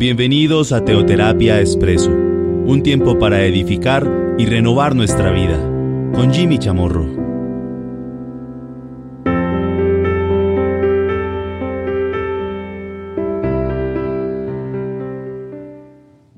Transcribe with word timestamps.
Bienvenidos 0.00 0.72
a 0.72 0.82
Teoterapia 0.82 1.60
Expreso, 1.60 2.08
un 2.08 2.82
tiempo 2.82 3.18
para 3.18 3.42
edificar 3.44 4.10
y 4.38 4.46
renovar 4.46 4.94
nuestra 4.94 5.30
vida, 5.30 5.58
con 6.14 6.32
Jimmy 6.32 6.58
Chamorro. 6.58 7.04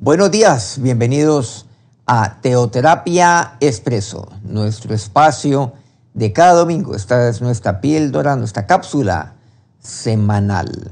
Buenos 0.00 0.32
días, 0.32 0.80
bienvenidos 0.82 1.66
a 2.04 2.40
Teoterapia 2.40 3.58
Expreso, 3.60 4.28
nuestro 4.42 4.92
espacio 4.92 5.72
de 6.14 6.32
cada 6.32 6.54
domingo. 6.54 6.96
Esta 6.96 7.28
es 7.28 7.40
nuestra 7.40 7.80
píldora, 7.80 8.34
nuestra 8.34 8.66
cápsula 8.66 9.34
semanal. 9.78 10.90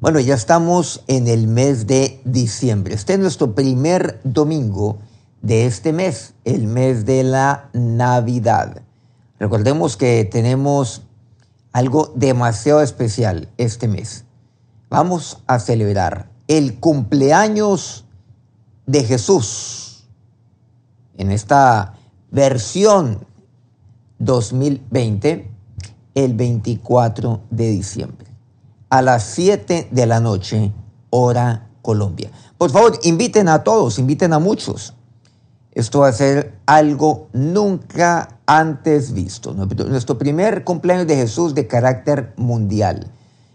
Bueno, 0.00 0.18
ya 0.18 0.34
estamos 0.34 1.04
en 1.08 1.28
el 1.28 1.46
mes 1.46 1.86
de 1.86 2.22
diciembre. 2.24 2.94
Este 2.94 3.12
es 3.12 3.18
nuestro 3.18 3.54
primer 3.54 4.18
domingo 4.24 4.96
de 5.42 5.66
este 5.66 5.92
mes, 5.92 6.32
el 6.46 6.68
mes 6.68 7.04
de 7.04 7.22
la 7.22 7.68
Navidad. 7.74 8.80
Recordemos 9.38 9.98
que 9.98 10.24
tenemos 10.24 11.02
algo 11.72 12.14
demasiado 12.16 12.80
especial 12.80 13.50
este 13.58 13.88
mes. 13.88 14.24
Vamos 14.88 15.42
a 15.46 15.58
celebrar 15.58 16.30
el 16.48 16.80
cumpleaños 16.80 18.06
de 18.86 19.04
Jesús 19.04 20.08
en 21.18 21.30
esta 21.30 21.98
versión 22.30 23.26
2020 24.18 25.50
el 26.14 26.32
24 26.32 27.42
de 27.50 27.70
diciembre 27.70 28.29
a 28.90 29.02
las 29.02 29.22
7 29.24 29.88
de 29.90 30.06
la 30.06 30.20
noche, 30.20 30.72
hora 31.10 31.68
Colombia. 31.80 32.30
Por 32.58 32.70
favor, 32.70 32.98
inviten 33.04 33.48
a 33.48 33.64
todos, 33.64 33.98
inviten 33.98 34.32
a 34.32 34.38
muchos. 34.38 34.94
Esto 35.72 36.00
va 36.00 36.08
a 36.08 36.12
ser 36.12 36.58
algo 36.66 37.28
nunca 37.32 38.40
antes 38.46 39.12
visto. 39.12 39.54
Nuestro 39.54 40.18
primer 40.18 40.64
cumpleaños 40.64 41.06
de 41.06 41.16
Jesús 41.16 41.54
de 41.54 41.68
carácter 41.68 42.34
mundial, 42.36 43.10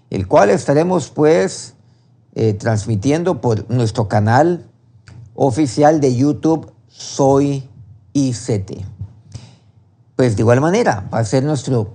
el 0.09 0.27
cual 0.27 0.49
estaremos 0.49 1.09
pues 1.09 1.75
eh, 2.33 2.53
transmitiendo 2.53 3.41
por 3.41 3.69
nuestro 3.69 4.07
canal 4.07 4.65
oficial 5.35 5.99
de 5.99 6.15
YouTube 6.15 6.71
Soy 6.87 7.69
ICT. 8.13 8.71
Pues 10.15 10.37
de 10.37 10.41
igual 10.43 10.61
manera, 10.61 11.09
va 11.13 11.19
a 11.19 11.25
ser 11.25 11.43
nuestro 11.43 11.93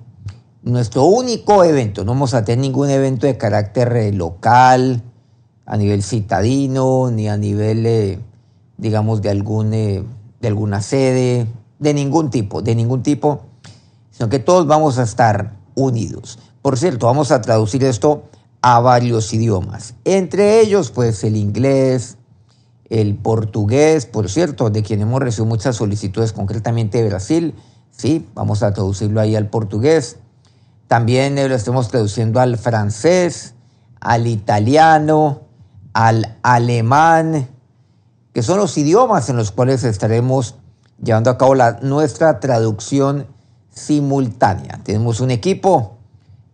nuestro 0.63 1.05
único 1.05 1.65
evento. 1.65 2.05
No 2.05 2.13
vamos 2.13 2.35
a 2.35 2.45
tener 2.45 2.61
ningún 2.61 2.91
evento 2.91 3.27
de 3.27 3.37
carácter 3.37 3.97
eh, 3.97 4.13
local, 4.13 5.03
a 5.67 5.77
nivel 5.77 6.03
citadino, 6.03 7.11
ni 7.11 7.29
a 7.29 7.37
nivel, 7.37 7.87
eh, 7.87 8.19
digamos, 8.77 9.23
de, 9.23 9.31
algún, 9.31 9.73
eh, 9.73 10.05
de 10.41 10.49
alguna 10.49 10.83
sede, 10.83 11.47
de 11.79 11.95
ningún 11.95 12.31
tipo, 12.31 12.61
de 12.61 12.75
ningún 12.75 13.03
tipo, 13.03 13.43
sino 14.11 14.29
que 14.29 14.39
todos 14.39 14.67
vamos 14.67 14.99
a 14.99 15.05
estar 15.05 15.57
unidos. 15.75 16.39
Por 16.61 16.77
cierto, 16.77 17.07
vamos 17.07 17.31
a 17.31 17.41
traducir 17.41 17.85
esto 17.85 18.25
a 18.63 18.81
varios 18.81 19.33
idiomas, 19.33 19.95
entre 20.05 20.61
ellos, 20.61 20.91
pues, 20.91 21.25
el 21.25 21.37
inglés, 21.37 22.19
el 22.91 23.15
portugués, 23.15 24.05
por 24.05 24.29
cierto, 24.29 24.69
de 24.69 24.83
quien 24.83 25.01
hemos 25.01 25.21
recibido 25.21 25.47
muchas 25.47 25.77
solicitudes, 25.77 26.33
concretamente 26.33 27.01
de 27.01 27.09
Brasil, 27.09 27.55
sí, 27.91 28.27
vamos 28.35 28.63
a 28.63 28.73
traducirlo 28.75 29.21
ahí 29.21 29.37
al 29.37 29.49
portugués, 29.49 30.19
también 30.91 31.37
lo 31.37 31.55
estamos 31.55 31.87
traduciendo 31.87 32.41
al 32.41 32.59
francés, 32.59 33.55
al 34.01 34.27
italiano, 34.27 35.43
al 35.93 36.37
alemán, 36.43 37.49
que 38.33 38.43
son 38.43 38.59
los 38.59 38.77
idiomas 38.77 39.29
en 39.29 39.37
los 39.37 39.53
cuales 39.53 39.85
estaremos 39.85 40.57
llevando 41.01 41.31
a 41.31 41.39
cabo 41.39 41.55
la, 41.55 41.79
nuestra 41.81 42.41
traducción 42.41 43.29
simultánea. 43.73 44.81
Tenemos 44.83 45.21
un 45.21 45.31
equipo 45.31 45.99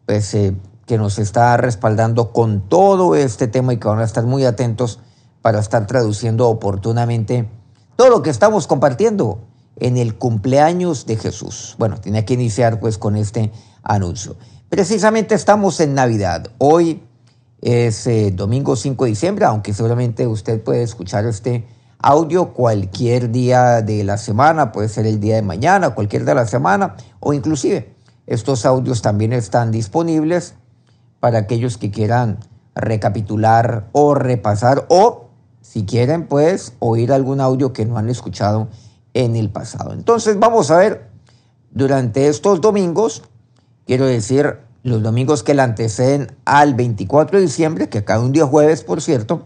pues, 0.05 0.35
eh, 0.35 0.55
que 0.85 0.99
nos 0.99 1.19
está 1.19 1.57
respaldando 1.57 2.35
con 2.35 2.61
todo 2.61 3.15
este 3.15 3.49
tema 3.49 3.73
y 3.73 3.79
que 3.79 3.89
van 3.89 4.01
a 4.01 4.05
estar 4.05 4.27
muy 4.27 4.45
atentos 4.45 5.01
para 5.41 5.61
estar 5.61 5.87
traduciendo 5.87 6.47
oportunamente 6.51 7.49
todo 7.97 8.11
lo 8.11 8.21
que 8.21 8.29
estamos 8.29 8.67
compartiendo 8.67 9.39
en 9.77 9.97
el 9.97 10.17
cumpleaños 10.17 11.07
de 11.07 11.17
Jesús. 11.17 11.75
Bueno, 11.79 11.99
tenía 11.99 12.27
que 12.27 12.35
iniciar 12.35 12.81
pues 12.81 12.99
con 12.99 13.17
este 13.17 13.51
anuncio. 13.87 14.37
Precisamente 14.69 15.35
estamos 15.35 15.81
en 15.81 15.95
Navidad. 15.95 16.51
Hoy 16.59 17.03
es 17.63 18.07
eh, 18.07 18.33
domingo 18.33 18.77
5 18.77 19.05
de 19.05 19.11
diciembre, 19.11 19.45
aunque 19.45 19.73
seguramente 19.73 20.27
usted 20.27 20.63
puede 20.63 20.83
escuchar 20.83 21.25
este 21.25 21.67
audio 21.99 22.53
cualquier 22.53 23.31
día 23.31 23.83
de 23.83 24.05
la 24.05 24.19
semana, 24.19 24.73
puede 24.73 24.89
ser 24.89 25.07
el 25.07 25.21
día 25.21 25.37
de 25.37 25.43
mañana, 25.43 25.91
cualquier 25.91 26.25
día 26.25 26.35
de 26.35 26.41
la 26.41 26.47
semana, 26.47 26.97
o 27.21 27.33
inclusive 27.33 27.95
estos 28.27 28.67
audios 28.67 29.03
también 29.03 29.33
están 29.33 29.71
disponibles 29.71 30.55
para 31.21 31.39
aquellos 31.39 31.79
que 31.79 31.91
quieran 31.91 32.39
recapitular 32.75 33.89
o 33.93 34.15
repasar 34.15 34.85
o 34.89 35.31
si 35.63 35.85
quieren 35.85 36.27
pues 36.27 36.75
oír 36.79 37.13
algún 37.13 37.41
audio 37.41 37.73
que 37.73 37.87
no 37.87 37.97
han 37.97 38.09
escuchado 38.09 38.69
en 39.15 39.35
el 39.35 39.51
pasado. 39.51 39.93
Entonces 39.93 40.39
vamos 40.39 40.71
a 40.71 40.77
ver 40.77 41.09
durante 41.71 42.29
estos 42.29 42.61
domingos 42.61 43.23
Quiero 43.87 44.07
decir, 44.07 44.59
los 44.83 45.01
domingos 45.01 45.45
que 45.45 45.55
le 45.55 45.63
anteceden 45.63 46.33
al 46.45 46.75
24 46.75 47.39
de 47.39 47.45
diciembre, 47.45 47.89
que 47.89 48.03
cada 48.03 48.21
un 48.21 48.33
día 48.33 48.45
jueves, 48.45 48.83
por 48.83 49.01
cierto, 49.01 49.45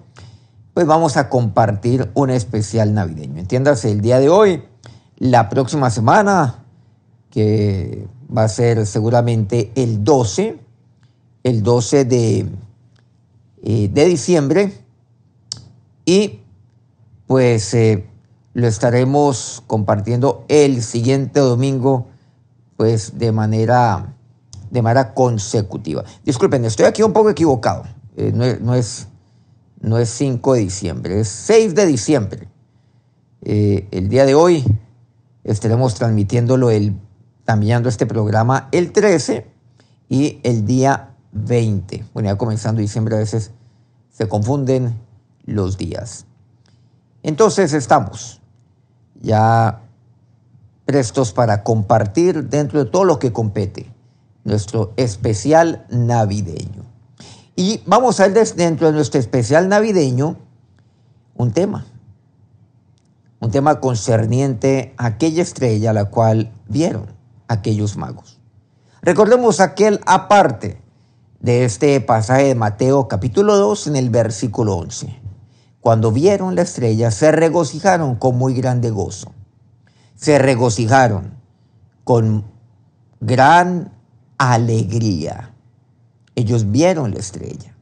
pues 0.72 0.86
vamos 0.86 1.18
a 1.18 1.28
compartir 1.28 2.10
un 2.14 2.30
especial 2.30 2.94
navideño. 2.94 3.38
Entiéndase, 3.38 3.92
el 3.92 4.00
día 4.00 4.18
de 4.18 4.30
hoy, 4.30 4.64
la 5.18 5.50
próxima 5.50 5.90
semana, 5.90 6.64
que 7.30 8.08
va 8.34 8.44
a 8.44 8.48
ser 8.48 8.86
seguramente 8.86 9.72
el 9.74 10.04
12, 10.04 10.58
el 11.42 11.62
12 11.62 12.04
de, 12.06 12.46
eh, 13.62 13.90
de 13.92 14.04
diciembre, 14.06 14.72
y 16.06 16.40
pues 17.26 17.74
eh, 17.74 18.06
lo 18.54 18.66
estaremos 18.66 19.62
compartiendo 19.66 20.46
el 20.48 20.82
siguiente 20.82 21.40
domingo, 21.40 22.06
pues 22.78 23.18
de 23.18 23.32
manera 23.32 24.14
de 24.70 24.82
manera 24.82 25.12
consecutiva. 25.14 26.04
Disculpen, 26.24 26.64
estoy 26.64 26.86
aquí 26.86 27.02
un 27.02 27.12
poco 27.12 27.30
equivocado. 27.30 27.84
Eh, 28.16 28.32
no, 28.32 28.74
es, 28.74 29.08
no 29.80 29.98
es 29.98 30.10
5 30.10 30.54
de 30.54 30.60
diciembre, 30.60 31.20
es 31.20 31.28
6 31.28 31.74
de 31.74 31.86
diciembre. 31.86 32.48
Eh, 33.42 33.88
el 33.90 34.08
día 34.08 34.26
de 34.26 34.34
hoy 34.34 34.64
estaremos 35.44 35.94
transmitiéndolo, 35.94 36.70
el, 36.70 36.94
también 37.44 37.84
este 37.86 38.06
programa 38.06 38.68
el 38.72 38.92
13 38.92 39.46
y 40.08 40.40
el 40.42 40.66
día 40.66 41.14
20. 41.32 42.04
Bueno, 42.12 42.28
ya 42.28 42.36
comenzando 42.36 42.80
diciembre 42.80 43.16
a 43.16 43.18
veces 43.18 43.52
se 44.10 44.28
confunden 44.28 45.00
los 45.44 45.78
días. 45.78 46.26
Entonces 47.22 47.72
estamos 47.72 48.40
ya 49.20 49.82
prestos 50.84 51.32
para 51.32 51.62
compartir 51.62 52.48
dentro 52.48 52.84
de 52.84 52.90
todo 52.90 53.04
lo 53.04 53.18
que 53.18 53.32
compete 53.32 53.89
nuestro 54.50 54.92
especial 54.96 55.86
navideño. 55.88 56.84
Y 57.56 57.82
vamos 57.86 58.20
a 58.20 58.28
ver 58.28 58.54
dentro 58.54 58.88
de 58.88 58.92
nuestro 58.92 59.20
especial 59.20 59.68
navideño 59.68 60.36
un 61.34 61.52
tema, 61.52 61.86
un 63.38 63.50
tema 63.50 63.80
concerniente 63.80 64.94
a 64.98 65.06
aquella 65.06 65.42
estrella 65.42 65.90
a 65.90 65.94
la 65.94 66.06
cual 66.06 66.52
vieron 66.68 67.06
aquellos 67.48 67.96
magos. 67.96 68.38
Recordemos 69.02 69.60
aquel 69.60 70.00
aparte 70.04 70.80
de 71.40 71.64
este 71.64 72.00
pasaje 72.00 72.44
de 72.44 72.54
Mateo 72.54 73.08
capítulo 73.08 73.56
2 73.56 73.86
en 73.86 73.96
el 73.96 74.10
versículo 74.10 74.76
11. 74.76 75.18
Cuando 75.80 76.12
vieron 76.12 76.54
la 76.56 76.62
estrella 76.62 77.10
se 77.10 77.32
regocijaron 77.32 78.16
con 78.16 78.36
muy 78.36 78.52
grande 78.52 78.90
gozo. 78.90 79.32
Se 80.16 80.38
regocijaron 80.38 81.34
con 82.04 82.44
gran 83.20 83.99
alegría. 84.40 85.52
Ellos 86.34 86.70
vieron 86.70 87.10
la 87.12 87.18
estrella. 87.18 87.74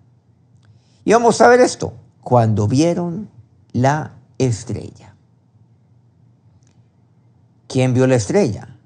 Y 1.04 1.12
vamos 1.12 1.40
a 1.40 1.46
ver 1.46 1.60
esto, 1.60 1.94
cuando 2.20 2.66
vieron 2.66 3.30
la 3.72 4.16
estrella. 4.38 5.14
¿Quién 7.68 7.94
vio 7.94 8.08
la 8.08 8.16
estrella? 8.16 8.76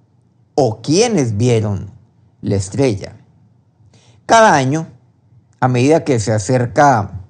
¿O 0.55 0.83
quiénes 0.83 1.39
vieron 1.39 1.91
la 2.43 2.57
estrella? 2.57 3.17
Cada 4.27 4.55
año, 4.55 4.89
a 5.59 5.67
medida 5.69 6.05
que 6.05 6.21
se 6.21 6.33
acerca 6.33 7.23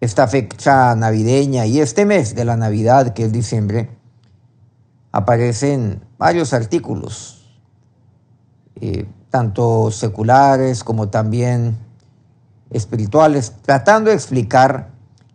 esta 0.00 0.28
fecha 0.28 0.94
navideña 0.94 1.64
y 1.64 1.80
este 1.80 2.04
mes 2.04 2.34
de 2.34 2.44
la 2.44 2.58
Navidad, 2.58 3.14
que 3.14 3.24
es 3.24 3.32
diciembre, 3.32 3.88
aparecen 5.10 6.04
varios 6.18 6.52
artículos 6.52 7.58
eh, 8.82 9.06
tanto 9.30 9.90
seculares 9.90 10.84
como 10.84 11.08
también 11.08 11.76
espirituales, 12.70 13.52
tratando 13.62 14.10
de 14.10 14.16
explicar 14.16 14.90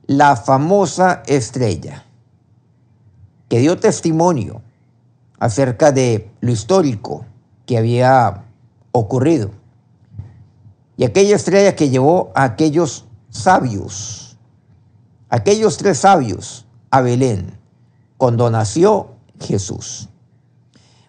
la 0.08 0.36
famosa 0.36 1.24
estrella 1.26 2.06
que 3.48 3.60
dio 3.60 3.78
testimonio 3.78 4.62
acerca 5.40 5.92
de 5.92 6.30
lo 6.42 6.52
histórico 6.52 7.26
que 7.66 7.78
había 7.78 8.46
ocurrido. 8.92 9.52
Y 10.98 11.04
aquella 11.04 11.36
estrella 11.36 11.76
que 11.76 11.90
llevó 11.90 12.32
a 12.36 12.44
aquellos 12.44 13.06
sabios, 13.30 14.38
aquellos 15.30 15.78
tres 15.78 16.00
sabios 16.00 16.66
a 16.92 17.02
Belén, 17.02 17.58
cuando 18.18 18.50
nació 18.52 19.16
Jesús. 19.40 20.10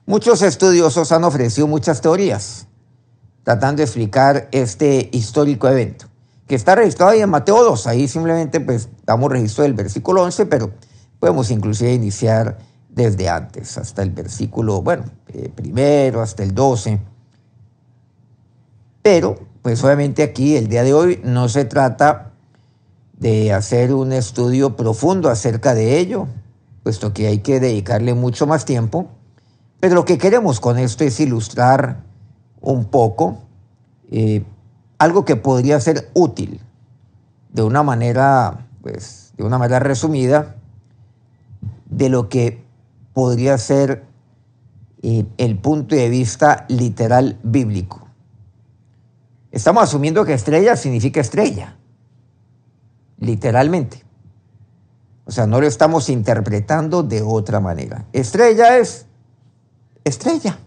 Muchos 0.07 0.43
estudiosos 0.43 1.13
han 1.13 1.25
ofrecido 1.25 1.67
muchas 1.67 2.01
teorías 2.01 2.67
tratando 3.45 3.79
de 3.79 3.85
explicar 3.85 4.49
este 4.53 5.09
histórico 5.13 5.69
evento, 5.69 6.07
que 6.47 6.55
está 6.55 6.75
registrado 6.75 7.13
ahí 7.13 7.21
en 7.21 7.31
Mateo 7.31 7.63
2. 7.63 7.87
Ahí 7.87 8.09
simplemente 8.09 8.61
pues 8.61 8.89
damos 9.05 9.31
registro 9.31 9.65
del 9.65 9.75
versículo 9.75 10.23
11, 10.23 10.47
pero 10.47 10.73
podemos 11.19 11.51
inclusive 11.51 11.93
iniciar 11.93 12.59
desde 12.89 13.29
antes, 13.29 13.79
hasta 13.79 14.03
el 14.03 14.11
versículo, 14.11 14.83
bueno, 14.83 15.05
eh, 15.29 15.51
primero, 15.55 16.21
hasta 16.21 16.43
el 16.43 16.55
12. 16.55 17.01
Pero, 19.03 19.39
pues 19.63 19.83
obviamente 19.83 20.23
aquí, 20.23 20.57
el 20.57 20.69
día 20.69 20.85
de 20.85 20.93
hoy, 20.93 21.21
no 21.25 21.49
se 21.49 21.65
trata 21.65 22.33
de 23.15 23.53
hacer 23.53 23.95
un 23.95 24.13
estudio 24.13 24.77
profundo 24.77 25.31
acerca 25.31 25.75
de 25.75 25.99
ello, 25.99 26.29
puesto 26.83 27.13
que 27.13 27.29
hay 27.29 27.39
que 27.39 27.61
dedicarle 27.61 28.15
mucho 28.15 28.47
más 28.47 28.65
tiempo. 28.65 29.09
Pero 29.81 29.95
lo 29.95 30.05
que 30.05 30.19
queremos 30.19 30.61
con 30.61 30.79
esto 30.79 31.05
es 31.05 31.19
ilustrar 31.19 32.05
un 32.63 32.87
poco 32.87 33.39
eh, 34.11 34.45
algo 34.99 35.25
que 35.25 35.37
podría 35.37 35.79
ser 35.81 36.11
útil 36.15 36.61
de 37.51 37.63
una 37.63 37.83
manera, 37.83 38.67
pues, 38.81 39.35
de 39.37 39.45
una 39.45 39.59
manera 39.59 39.81
resumida, 39.81 40.57
de 41.87 42.09
lo 42.09 42.29
que 42.29 42.65
podría 43.13 43.59
ser 43.59 44.05
eh, 45.03 45.27
el 45.37 45.59
punto 45.59 45.95
de 45.95 46.09
vista 46.09 46.65
literal 46.69 47.39
bíblico. 47.43 48.07
Estamos 49.51 49.83
asumiendo 49.83 50.25
que 50.25 50.33
estrella 50.33 50.77
significa 50.77 51.21
estrella, 51.21 51.77
literalmente. 53.19 54.03
O 55.25 55.31
sea, 55.31 55.47
no 55.47 55.61
lo 55.61 55.67
estamos 55.67 56.09
interpretando 56.09 57.03
de 57.03 57.23
otra 57.23 57.61
manera. 57.61 58.07
Estrella 58.13 58.79
es 58.79 59.07
estrella. 60.05 60.59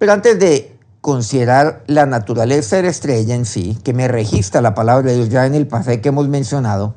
Pero 0.00 0.14
antes 0.14 0.38
de 0.38 0.78
considerar 1.02 1.84
la 1.86 2.06
naturaleza 2.06 2.76
de 2.76 2.84
la 2.84 2.88
estrella 2.88 3.34
en 3.34 3.44
sí, 3.44 3.76
que 3.84 3.92
me 3.92 4.08
registra 4.08 4.62
la 4.62 4.72
palabra 4.72 5.10
de 5.10 5.16
Dios 5.16 5.28
ya 5.28 5.44
en 5.44 5.54
el 5.54 5.66
pasaje 5.66 6.00
que 6.00 6.08
hemos 6.08 6.26
mencionado, 6.26 6.94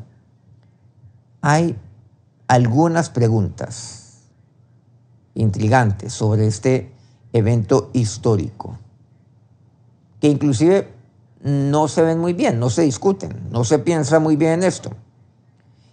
hay 1.41 1.75
algunas 2.47 3.09
preguntas 3.09 4.21
intrigantes 5.33 6.13
sobre 6.13 6.47
este 6.47 6.93
evento 7.33 7.89
histórico, 7.91 8.77
que 10.21 10.29
inclusive 10.29 10.87
no 11.41 11.89
se 11.89 12.03
ven 12.03 12.19
muy 12.19 12.31
bien, 12.31 12.57
no 12.57 12.69
se 12.69 12.83
discuten, 12.83 13.49
no 13.51 13.65
se 13.65 13.79
piensa 13.79 14.21
muy 14.21 14.37
bien 14.37 14.53
en 14.53 14.63
esto. 14.63 14.91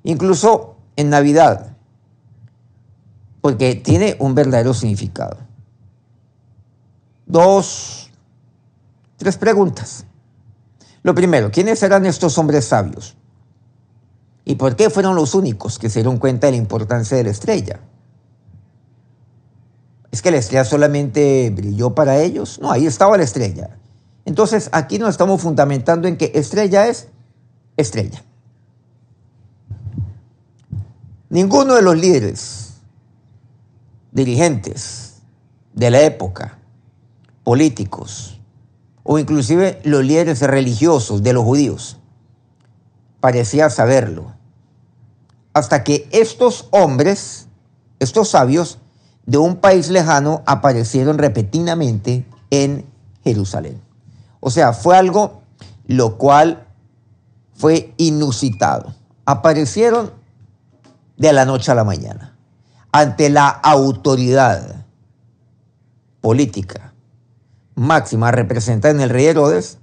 Incluso 0.05 0.77
en 0.95 1.11
Navidad, 1.11 1.77
porque 3.41 3.75
tiene 3.75 4.15
un 4.21 4.37
verdadero 4.37 4.75
significado. 4.75 5.50
Dos, 7.31 8.11
tres 9.17 9.37
preguntas. 9.37 10.05
Lo 11.05 11.15
primero, 11.15 11.53
¿quiénes 11.53 11.81
eran 11.85 12.05
estos 12.05 12.37
hombres 12.38 12.65
sabios? 12.65 13.17
¿Y 14.44 14.56
por 14.56 14.75
qué 14.75 14.91
fueron 14.91 15.15
los 15.15 15.37
únicos 15.37 15.79
que 15.79 15.88
se 15.88 16.00
dieron 16.00 16.19
cuenta 16.19 16.49
de 16.49 16.53
la 16.53 16.56
importancia 16.56 17.17
de 17.17 17.23
la 17.23 17.31
estrella? 17.31 17.79
¿Es 20.11 20.23
que 20.23 20.32
la 20.32 20.38
estrella 20.38 20.65
solamente 20.65 21.53
brilló 21.55 21.94
para 21.94 22.19
ellos? 22.19 22.59
No, 22.61 22.73
ahí 22.73 22.85
estaba 22.85 23.17
la 23.17 23.23
estrella. 23.23 23.79
Entonces 24.25 24.69
aquí 24.73 24.99
nos 24.99 25.11
estamos 25.11 25.41
fundamentando 25.41 26.09
en 26.09 26.17
que 26.17 26.32
estrella 26.35 26.88
es 26.88 27.06
estrella. 27.77 28.25
Ninguno 31.29 31.77
de 31.77 31.82
los 31.82 31.97
líderes, 31.97 32.73
dirigentes 34.11 35.23
de 35.75 35.91
la 35.91 36.00
época, 36.03 36.60
políticos 37.50 38.38
o 39.02 39.19
inclusive 39.19 39.81
los 39.82 40.05
líderes 40.05 40.41
religiosos 40.41 41.25
de 41.25 41.32
los 41.32 41.43
judíos 41.43 41.99
parecía 43.19 43.69
saberlo 43.70 44.35
hasta 45.52 45.82
que 45.82 46.08
estos 46.12 46.69
hombres, 46.70 47.49
estos 47.99 48.29
sabios 48.29 48.79
de 49.26 49.38
un 49.38 49.56
país 49.56 49.91
lejano 49.91 50.44
aparecieron 50.47 51.19
repetidamente 51.19 52.25
en 52.50 52.87
Jerusalén. 53.25 53.82
O 54.38 54.50
sea, 54.50 54.73
fue 54.73 54.96
algo 54.96 55.43
lo 55.88 56.19
cual 56.19 56.69
fue 57.56 57.93
inusitado. 57.96 58.94
Aparecieron 59.25 60.12
de 61.17 61.32
la 61.32 61.44
noche 61.46 61.73
a 61.73 61.75
la 61.75 61.82
mañana 61.82 62.37
ante 62.93 63.29
la 63.29 63.49
autoridad 63.49 64.85
política 66.20 66.90
máxima 67.81 68.31
representada 68.31 68.93
en 68.93 69.00
el 69.00 69.09
rey 69.09 69.25
Herodes, 69.25 69.79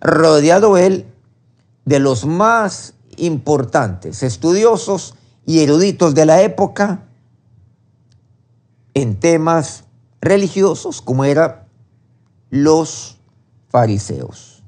rodeado 0.00 0.76
él 0.76 1.06
de 1.84 2.00
los 2.00 2.26
más 2.26 2.94
importantes 3.16 4.24
estudiosos 4.24 5.14
y 5.46 5.60
eruditos 5.60 6.16
de 6.16 6.26
la 6.26 6.42
época 6.42 7.04
en 8.94 9.20
temas 9.20 9.84
religiosos 10.20 11.00
como 11.00 11.24
eran 11.24 11.68
los 12.50 13.18
fariseos. 13.68 14.64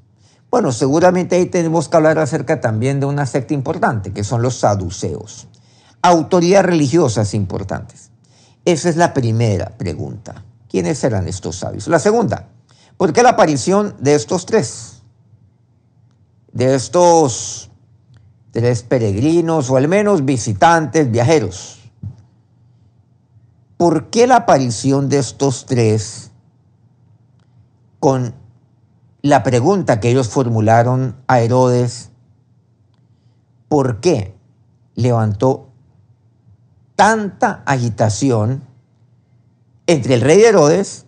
Bueno, 0.49 0.71
seguramente 0.71 1.35
ahí 1.35 1.47
tenemos 1.47 1.89
que 1.89 1.97
hablar 1.97 2.17
acerca 2.17 2.61
también 2.61 3.01
de 3.01 3.07
una 3.07 3.25
secta 3.25 3.53
importante, 3.53 4.13
que 4.13 4.23
son 4.23 4.41
los 4.41 4.57
saduceos. 4.57 5.49
Autoridades 6.01 6.65
religiosas 6.65 7.33
importantes. 7.33 8.11
Esa 8.63 8.87
es 8.87 8.95
la 8.95 9.13
primera 9.13 9.77
pregunta. 9.77 10.45
¿Quiénes 10.69 11.03
eran 11.03 11.27
estos 11.27 11.57
sabios? 11.57 11.87
La 11.87 11.99
segunda, 11.99 12.47
¿por 12.99 13.13
qué 13.13 13.23
la 13.23 13.29
aparición 13.29 13.95
de 13.99 14.13
estos 14.13 14.45
tres? 14.45 15.03
De 16.51 16.75
estos 16.75 17.71
tres 18.51 18.83
peregrinos 18.83 19.69
o 19.69 19.77
al 19.77 19.87
menos 19.87 20.25
visitantes, 20.25 21.09
viajeros. 21.09 21.79
¿Por 23.77 24.09
qué 24.09 24.27
la 24.27 24.35
aparición 24.35 25.07
de 25.07 25.19
estos 25.19 25.65
tres 25.65 26.31
con 27.99 28.35
la 29.21 29.43
pregunta 29.43 30.01
que 30.01 30.11
ellos 30.11 30.27
formularon 30.27 31.15
a 31.27 31.39
Herodes? 31.39 32.11
¿Por 33.69 34.01
qué 34.01 34.35
levantó 34.95 35.69
tanta 36.97 37.63
agitación 37.65 38.61
entre 39.87 40.15
el 40.15 40.21
rey 40.21 40.41
Herodes 40.41 41.05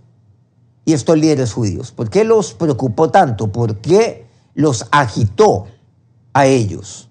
y 0.86 0.94
estos 0.94 1.18
líderes 1.18 1.54
judíos? 1.54 1.92
¿Por 1.92 2.10
qué 2.10 2.24
los 2.24 2.54
preocupó 2.54 3.10
tanto? 3.10 3.52
¿Por 3.52 3.78
qué 3.78 4.28
los 4.54 4.88
agitó 4.92 5.68
a 6.34 6.46
ellos? 6.46 7.10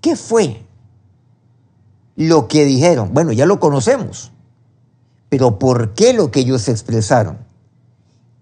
¿Qué 0.00 0.16
fue 0.16 0.62
lo 2.16 2.48
que 2.48 2.64
dijeron? 2.64 3.14
Bueno, 3.14 3.32
ya 3.32 3.46
lo 3.46 3.60
conocemos, 3.60 4.32
pero 5.28 5.58
¿por 5.58 5.94
qué 5.94 6.12
lo 6.12 6.30
que 6.30 6.40
ellos 6.40 6.68
expresaron 6.68 7.38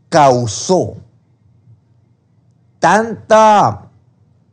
causó 0.09 0.97
tanta, 2.79 3.91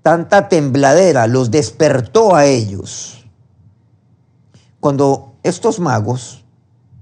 tanta 0.01 0.50
tembladera, 0.50 1.27
los 1.27 1.50
despertó 1.50 2.36
a 2.36 2.46
ellos? 2.46 3.25
Cuando 4.79 5.36
estos 5.44 5.79
magos 5.79 6.44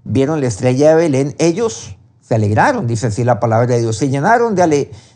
vieron 0.06 0.40
la 0.40 0.48
estrella 0.48 0.90
de 0.90 0.96
Belén, 0.96 1.36
ellos 1.40 1.98
se 2.22 2.36
alegraron, 2.36 2.88
dice 2.88 3.08
así 3.08 3.24
la 3.24 3.42
palabra 3.42 3.76
de 3.76 3.82
Dios, 3.82 3.98
se 3.98 4.10
llenaron 4.10 4.56
de, 4.56 4.64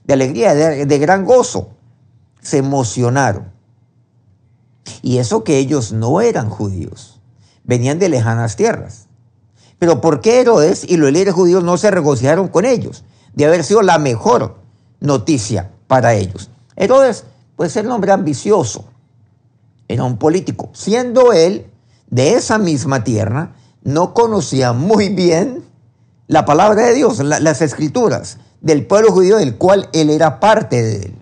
alegría, 0.07 0.53
de 0.53 0.99
gran 0.99 1.23
gozo, 1.23 1.69
se 2.41 2.57
emocionaron. 2.57 3.51
Y 5.01 5.19
eso 5.19 5.43
que 5.43 5.57
ellos 5.57 5.93
no 5.93 6.21
eran 6.21 6.49
judíos, 6.49 7.21
venían 7.63 7.99
de 7.99 8.09
lejanas 8.09 8.55
tierras. 8.55 9.07
Pero 9.77 10.01
¿por 10.01 10.19
qué 10.19 10.41
Herodes 10.41 10.83
y 10.87 10.97
los 10.97 11.11
líderes 11.11 11.33
judíos 11.33 11.63
no 11.63 11.77
se 11.77 11.89
regocijaron 11.89 12.49
con 12.49 12.65
ellos? 12.65 13.05
De 13.33 13.45
haber 13.45 13.63
sido 13.63 13.81
la 13.81 13.97
mejor 13.97 14.57
noticia 14.99 15.71
para 15.87 16.13
ellos. 16.13 16.49
Herodes, 16.75 17.23
pues 17.55 17.75
era 17.77 17.87
un 17.87 17.93
hombre 17.93 18.11
ambicioso, 18.11 18.85
era 19.87 20.03
un 20.03 20.17
político. 20.17 20.69
Siendo 20.73 21.31
él 21.31 21.67
de 22.09 22.33
esa 22.33 22.57
misma 22.57 23.03
tierra, 23.03 23.53
no 23.83 24.13
conocía 24.13 24.73
muy 24.73 25.09
bien 25.09 25.63
la 26.27 26.45
palabra 26.45 26.87
de 26.87 26.93
Dios, 26.93 27.19
las 27.19 27.61
escrituras 27.61 28.37
del 28.61 28.85
pueblo 28.85 29.11
judío 29.11 29.37
del 29.37 29.55
cual 29.55 29.89
él 29.93 30.09
era 30.09 30.39
parte 30.39 30.81
de 30.81 30.95
él. 31.03 31.15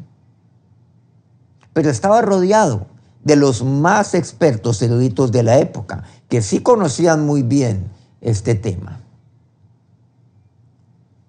pero 1.73 1.91
estaba 1.91 2.21
rodeado 2.23 2.87
de 3.23 3.35
los 3.35 3.63
más 3.63 4.15
expertos 4.15 4.81
eruditos 4.81 5.31
de 5.31 5.43
la 5.43 5.59
época, 5.59 6.03
que 6.29 6.41
sí 6.41 6.61
conocían 6.61 7.25
muy 7.25 7.43
bien 7.43 7.91
este 8.21 8.55
tema. 8.55 9.01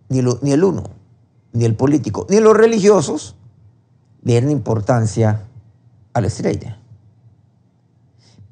Ni, 0.08 0.20
el 0.20 0.64
uno, 0.64 0.84
ni 1.52 1.64
el 1.64 1.74
político, 1.74 2.26
ni 2.30 2.40
los 2.40 2.56
religiosos 2.56 3.36
dieron 4.22 4.50
importancia 4.50 5.42
a 6.14 6.20
la 6.20 6.28
estrella. 6.28 6.78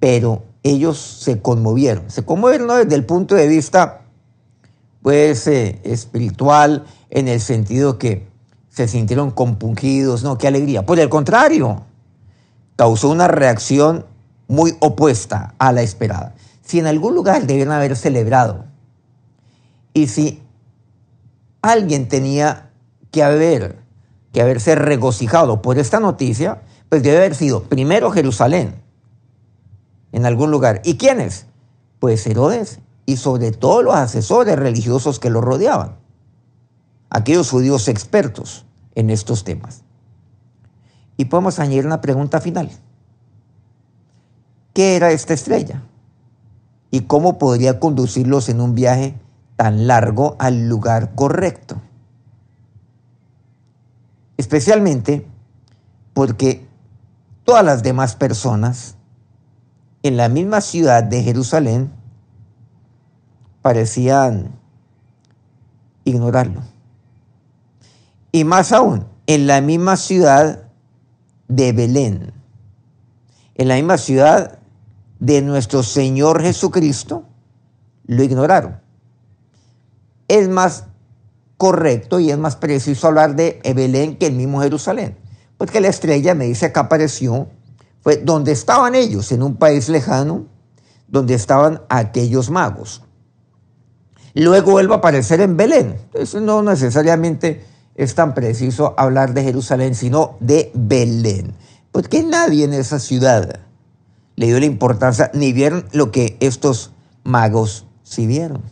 Pero 0.01 0.43
ellos 0.71 0.99
se 0.99 1.41
conmovieron. 1.41 2.11
Se 2.11 2.25
conmovieron 2.25 2.69
desde 2.69 2.95
el 2.95 3.05
punto 3.05 3.35
de 3.35 3.47
vista 3.47 4.03
pues, 5.03 5.47
eh, 5.47 5.81
espiritual, 5.85 6.85
en 7.11 7.29
el 7.29 7.41
sentido 7.41 7.99
que 7.99 8.27
se 8.69 8.89
sintieron 8.89 9.31
compungidos, 9.31 10.23
no, 10.23 10.39
qué 10.39 10.49
alegría. 10.49 10.85
Por 10.85 10.99
el 10.99 11.09
contrario, 11.09 11.85
causó 12.75 13.11
una 13.11 13.29
reacción 13.29 14.05
muy 14.49 14.77
opuesta 14.81 15.55
a 15.59 15.73
la 15.73 15.83
esperada. 15.83 16.35
Si 16.63 16.79
en 16.79 16.87
algún 16.87 17.15
lugar 17.15 17.47
debieron 17.47 17.73
haber 17.73 17.97
celebrado 17.97 18.65
y 19.95 20.09
si 20.09 20.43
alguien 21.63 22.09
tenía 22.09 22.71
que 23.13 23.23
haber 23.23 23.79
que 24.33 24.43
haberse 24.43 24.75
regocijado 24.75 25.63
por 25.63 25.79
esta 25.79 26.01
noticia, 26.01 26.61
pues 26.91 27.03
debe 27.03 27.19
haber 27.19 27.35
sido 27.35 27.63
primero 27.63 28.11
Jerusalén, 28.11 28.75
en 30.17 30.25
algún 30.25 30.51
lugar. 30.51 30.81
¿Y 30.83 30.97
quiénes? 30.97 31.45
Pues 32.01 32.27
Herodes 32.27 32.81
y 33.05 33.19
sobre 33.19 33.53
todo 33.53 33.83
los 33.83 33.95
asesores 33.95 34.59
religiosos 34.59 35.21
que 35.21 35.29
lo 35.29 35.43
rodeaban, 35.43 35.99
aquellos 37.11 37.51
judíos 37.51 37.87
expertos 37.87 38.65
en 38.95 39.11
estos 39.11 39.45
temas. 39.45 39.83
Y 41.19 41.27
podemos 41.27 41.59
añadir 41.59 41.85
una 41.85 42.01
pregunta 42.01 42.41
final. 42.41 42.71
¿Qué 44.73 44.97
era 44.97 45.13
esta 45.13 45.35
estrella? 45.35 45.83
¿Y 46.91 47.03
cómo 47.03 47.37
podría 47.37 47.79
conducirlos 47.79 48.49
en 48.49 48.63
un 48.63 48.75
viaje 48.75 49.21
tan 49.57 49.87
largo 49.87 50.37
al 50.39 50.67
lugar 50.67 51.15
correcto? 51.15 51.83
Especialmente 54.39 55.27
porque 56.15 56.67
todas 57.45 57.65
las 57.67 57.83
demás 57.83 58.17
personas 58.17 58.97
en 60.07 60.17
la 60.17 60.29
misma 60.29 60.61
ciudad 60.61 61.03
de 61.03 61.23
Jerusalén 61.23 61.93
parecían 63.63 64.59
ignorarlo. 66.05 66.63
Y 68.33 68.45
más 68.45 68.73
aún, 68.73 69.07
en 69.27 69.47
la 69.47 69.61
misma 69.61 69.97
ciudad 69.97 70.69
de 71.49 71.73
Belén, 71.73 72.33
en 73.55 73.69
la 73.69 73.77
misma 73.77 73.99
ciudad 73.99 74.59
de 75.19 75.43
nuestro 75.43 75.83
Señor 75.83 76.43
Jesucristo, 76.43 77.25
lo 78.07 78.23
ignoraron. 78.23 78.81
Es 80.29 80.49
más 80.49 80.85
correcto 81.57 82.21
y 82.21 82.31
es 82.31 82.39
más 82.39 82.57
preciso 82.57 83.09
hablar 83.09 83.35
de 83.35 83.61
Belén 83.75 84.17
que 84.17 84.27
el 84.27 84.35
mismo 84.35 84.61
Jerusalén, 84.61 85.17
porque 85.57 85.81
la 85.81 85.89
estrella, 85.89 86.35
me 86.35 86.45
dice 86.45 86.73
que 86.73 86.79
apareció, 86.79 87.49
fue 88.07 88.19
donde 88.19 88.53
estaban 88.53 88.95
ellos, 88.95 89.33
en 89.33 89.43
un 89.43 89.57
país 89.57 89.89
lejano, 89.89 90.47
donde 91.09 91.35
estaban 91.35 91.83
aquellos 91.89 92.51
magos. 92.51 93.03
Luego 94.33 94.71
vuelve 94.71 94.95
a 94.95 94.99
aparecer 94.99 95.41
en 95.41 95.57
Belén. 95.57 95.99
Entonces 96.05 96.41
no 96.41 96.63
necesariamente 96.63 97.65
es 97.97 98.15
tan 98.15 98.33
preciso 98.33 98.95
hablar 98.97 99.35
de 99.35 99.43
Jerusalén, 99.43 99.97
sino 99.97 100.37
de 100.39 100.71
Belén. 100.73 101.57
Porque 101.91 102.23
nadie 102.23 102.65
en 102.65 102.75
esa 102.75 103.01
ciudad 103.01 103.59
le 104.37 104.47
dio 104.47 104.61
la 104.61 104.67
importancia 104.67 105.33
ni 105.35 105.53
vieron 105.53 105.89
lo 105.91 106.13
que 106.13 106.37
estos 106.39 106.93
magos 107.25 107.87
sí 108.05 108.29
vieron. 108.29 108.63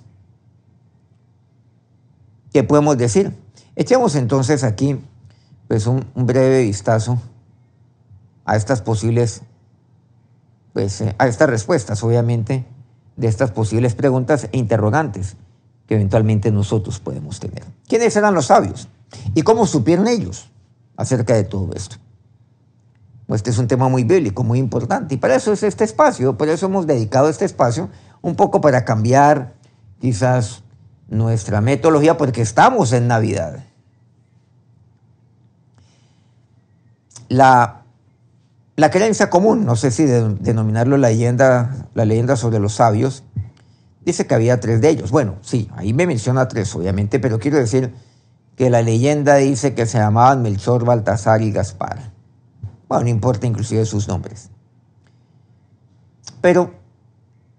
¿Qué 2.53 2.63
podemos 2.63 2.97
decir? 2.97 3.33
Echemos 3.75 4.15
entonces 4.15 4.63
aquí 4.63 5.01
pues 5.67 5.89
un, 5.89 6.07
breve 6.15 6.63
vistazo 6.63 7.19
a 8.45 8.57
estas 8.57 8.83
posibles, 8.83 9.43
pues 10.73 11.01
eh, 11.01 11.15
a 11.19 11.27
estas 11.27 11.49
respuestas, 11.49 12.03
obviamente, 12.03 12.67
de 13.17 13.29
estas 13.29 13.51
posibles 13.51 13.95
preguntas 13.95 14.49
e 14.53 14.59
interrogantes 14.59 15.37
que 15.87 15.95
eventualmente 15.95 16.51
nosotros 16.51 16.99
podemos 17.01 17.41
tener. 17.41 17.65
¿Quiénes 17.87 18.17
eran 18.17 18.35
los 18.35 18.47
sabios? 18.47 18.89
¿Y 19.35 19.43
cómo 19.43 19.67
supieron 19.67 20.09
ellos 20.09 20.51
acerca 20.97 21.35
de 21.35 21.45
todo 21.45 21.71
esto? 21.75 21.97
Pues 23.27 23.39
este 23.39 23.51
es 23.51 23.59
un 23.59 23.69
tema 23.69 23.89
muy 23.89 24.05
bíblico, 24.05 24.45
muy 24.45 24.59
importante, 24.59 25.15
y 25.15 25.19
para 25.19 25.35
eso 25.35 25.53
es 25.53 25.63
este 25.63 25.85
espacio, 25.85 26.37
por 26.37 26.49
eso 26.49 26.67
hemos 26.67 26.87
dedicado 26.87 27.29
este 27.29 27.45
espacio 27.45 27.89
un 28.21 28.37
poco 28.37 28.61
para 28.61 28.85
cambiar 28.85 29.55
quizás 30.01 30.63
nuestra 31.09 31.61
metodología 31.61 32.17
porque 32.17 32.43
estamos 32.43 32.93
en 32.93 33.09
Navidad. 33.09 33.65
La, 37.29 37.84
la 38.77 38.91
creencia 38.91 39.31
común, 39.31 39.65
no 39.65 39.77
sé 39.77 39.91
si 39.91 40.05
denominarlo 40.05 40.97
la 40.97 41.09
leyenda, 41.09 41.89
la 41.95 42.05
leyenda 42.05 42.37
sobre 42.37 42.59
los 42.59 42.75
sabios, 42.75 43.23
dice 44.05 44.27
que 44.27 44.35
había 44.35 44.59
tres 44.59 44.81
de 44.81 44.89
ellos. 44.89 45.13
Bueno, 45.13 45.37
sí, 45.43 45.71
ahí 45.77 45.93
me 45.93 46.07
menciona 46.07 46.49
tres, 46.49 46.75
obviamente, 46.75 47.21
pero 47.21 47.39
quiero 47.39 47.59
decir 47.59 47.95
que 48.57 48.71
la 48.71 48.83
leyenda 48.83 49.37
dice 49.37 49.75
que 49.75 49.87
se 49.87 49.99
llamaban 49.99 50.43
Melchor, 50.43 50.85
Baltasar 50.85 51.43
y 51.43 51.53
Gaspar. 51.53 52.13
Bueno, 52.89 53.05
no 53.05 53.11
importa 53.11 53.47
inclusive 53.47 53.85
sus 53.87 54.09
nombres. 54.09 54.51
Pero 56.41 56.75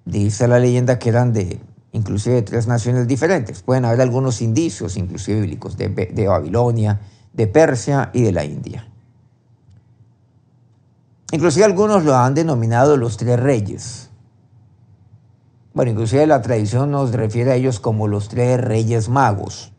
dice 0.04 0.48
la 0.48 0.60
leyenda 0.60 1.00
que 1.00 1.10
eran 1.10 1.34
de 1.34 1.62
inclusive 1.94 2.36
de 2.36 2.42
tres 2.42 2.68
naciones 2.68 3.08
diferentes. 3.08 3.62
Pueden 3.62 3.86
haber 3.86 4.02
algunos 4.02 4.42
indicios, 4.42 4.98
inclusive 4.98 5.40
bíblicos, 5.40 5.78
de 5.78 6.26
Babilonia, 6.28 7.00
de 7.32 7.48
Persia 7.48 8.10
y 8.14 8.22
de 8.22 8.34
la 8.34 8.44
India. 8.44 8.90
Inclusive 11.36 11.66
algunos 11.66 12.06
lo 12.06 12.16
han 12.16 12.34
denominado 12.34 12.96
los 12.96 13.18
tres 13.18 13.38
reyes. 13.38 14.10
Bueno, 15.74 15.92
inclusive 15.92 16.26
la 16.28 16.42
tradición 16.42 16.92
nos 16.92 17.12
refiere 17.12 17.52
a 17.52 17.56
ellos 17.56 17.82
como 17.82 18.08
los 18.08 18.30
tres 18.30 18.62
reyes 18.62 19.10
magos. 19.10 19.74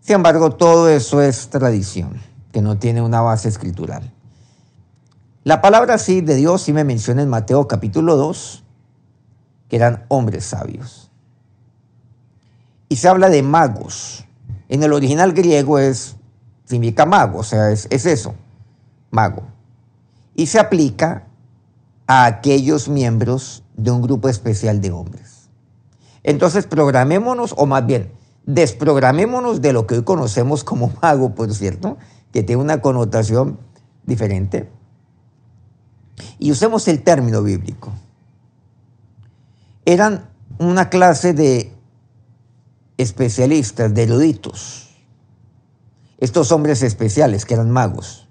Sin 0.00 0.14
embargo, 0.14 0.52
todo 0.52 0.88
eso 0.88 1.20
es 1.20 1.50
tradición, 1.50 2.22
que 2.52 2.62
no 2.62 2.78
tiene 2.78 3.02
una 3.02 3.20
base 3.20 3.50
escritural. 3.50 4.14
La 5.44 5.60
palabra 5.60 5.98
sí 5.98 6.22
de 6.22 6.36
Dios 6.36 6.62
sí 6.62 6.72
me 6.72 6.84
menciona 6.84 7.20
en 7.20 7.28
Mateo 7.28 7.68
capítulo 7.68 8.16
2, 8.16 8.64
que 9.68 9.76
eran 9.76 10.06
hombres 10.08 10.46
sabios. 10.46 11.10
Y 12.88 12.96
se 12.96 13.08
habla 13.08 13.28
de 13.28 13.42
magos. 13.42 14.24
En 14.70 14.82
el 14.82 14.94
original 14.94 15.34
griego 15.34 15.78
es, 15.78 16.16
significa 16.64 17.04
mago, 17.04 17.40
o 17.40 17.44
sea, 17.44 17.70
es, 17.72 17.86
es 17.90 18.06
eso, 18.06 18.34
mago. 19.10 19.59
Y 20.34 20.46
se 20.46 20.58
aplica 20.58 21.26
a 22.06 22.26
aquellos 22.26 22.88
miembros 22.88 23.62
de 23.76 23.90
un 23.90 24.02
grupo 24.02 24.28
especial 24.28 24.80
de 24.80 24.90
hombres. 24.90 25.48
Entonces, 26.22 26.66
programémonos, 26.66 27.54
o 27.56 27.66
más 27.66 27.86
bien, 27.86 28.10
desprogramémonos 28.46 29.60
de 29.60 29.72
lo 29.72 29.86
que 29.86 29.96
hoy 29.96 30.04
conocemos 30.04 30.64
como 30.64 30.92
mago, 31.02 31.34
por 31.34 31.52
cierto, 31.54 31.98
que 32.32 32.42
tiene 32.42 32.62
una 32.62 32.80
connotación 32.80 33.58
diferente, 34.04 34.70
y 36.38 36.50
usemos 36.50 36.86
el 36.88 37.02
término 37.02 37.42
bíblico 37.42 37.92
eran 39.84 40.28
una 40.58 40.88
clase 40.88 41.32
de 41.32 41.72
especialistas, 42.96 43.92
de 43.92 44.02
eruditos. 44.02 44.88
Estos 46.18 46.52
hombres 46.52 46.82
especiales 46.82 47.44
que 47.44 47.54
eran 47.54 47.70
magos. 47.70 48.28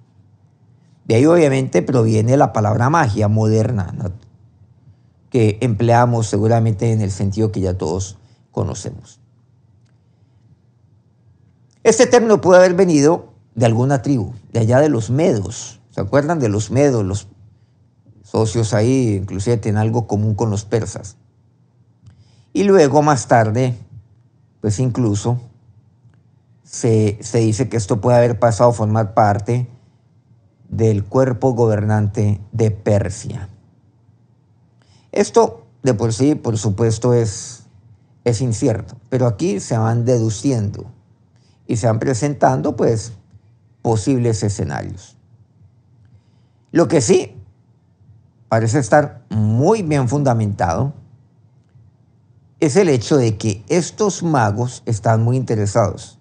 De 1.10 1.16
ahí 1.16 1.25
obviamente 1.25 1.82
proviene 1.82 2.38
la 2.38 2.54
palabra 2.54 2.92
magia 2.92 3.28
moderna, 3.28 3.92
que 5.32 5.58
empleamos 5.62 6.28
seguramente 6.28 6.92
en 6.92 7.01
el 7.01 7.10
sentido 7.10 7.51
que 7.51 7.62
ya 7.62 7.75
todos 7.75 8.20
conocemos. 8.51 9.20
Este 11.82 12.06
término 12.06 12.42
puede 12.42 12.60
haber 12.60 12.75
venido 12.75 13.34
de 13.56 13.66
alguna 13.66 14.04
tribu, 14.04 14.34
de 14.54 14.60
allá 14.60 14.80
de 14.82 14.89
los 14.89 15.10
medos. 15.10 15.80
¿Se 15.89 16.00
acuerdan 16.00 16.38
de 16.38 16.48
los 16.48 16.70
medos? 16.70 17.04
Los 17.04 17.28
socios 18.22 18.75
ahí 18.75 19.16
inclusive 19.20 19.58
tienen 19.58 19.82
algo 19.82 20.06
común 20.06 20.36
con 20.36 20.51
los 20.51 20.63
persas. 20.63 21.18
Y 22.54 22.66
luego 22.66 23.01
más 23.01 23.28
tarde, 23.28 23.75
pues 24.62 24.80
incluso 24.80 25.42
se, 26.63 27.18
dice 27.34 27.68
que 27.68 27.78
esto 27.78 28.00
puede 28.00 28.20
haber 28.20 28.38
pasado 28.38 28.70
a 28.70 28.74
formar 28.74 29.16
parte 29.16 29.68
del 30.70 31.04
cuerpo 31.04 31.54
gobernante 31.54 32.40
de 32.52 32.72
Persia. 32.72 33.50
Esto 35.12 35.66
de 35.84 35.94
por 35.94 36.14
sí, 36.14 36.36
por 36.36 36.58
supuesto, 36.58 37.14
es, 37.14 37.64
es 38.24 38.42
incierto, 38.42 38.98
pero 39.10 39.28
aquí 39.28 39.60
se 39.60 39.78
van 39.78 40.06
deduciendo 40.06 40.86
y 41.68 41.78
se 41.78 41.88
van 41.88 42.00
presentando 42.00 42.76
pues 42.76 43.14
posibles 43.82 44.44
escenarios. 44.44 45.18
Lo 46.72 46.88
que 46.88 47.02
sí 47.02 47.36
parece 48.48 48.80
estar 48.80 49.26
muy 49.30 49.82
bien 49.82 50.08
fundamentado 50.10 50.94
es 52.60 52.76
el 52.76 52.90
hecho 52.90 53.18
de 53.18 53.38
que 53.38 53.64
estos 53.70 54.22
magos 54.22 54.84
están 54.86 55.24
muy 55.24 55.38
interesados. 55.38 56.20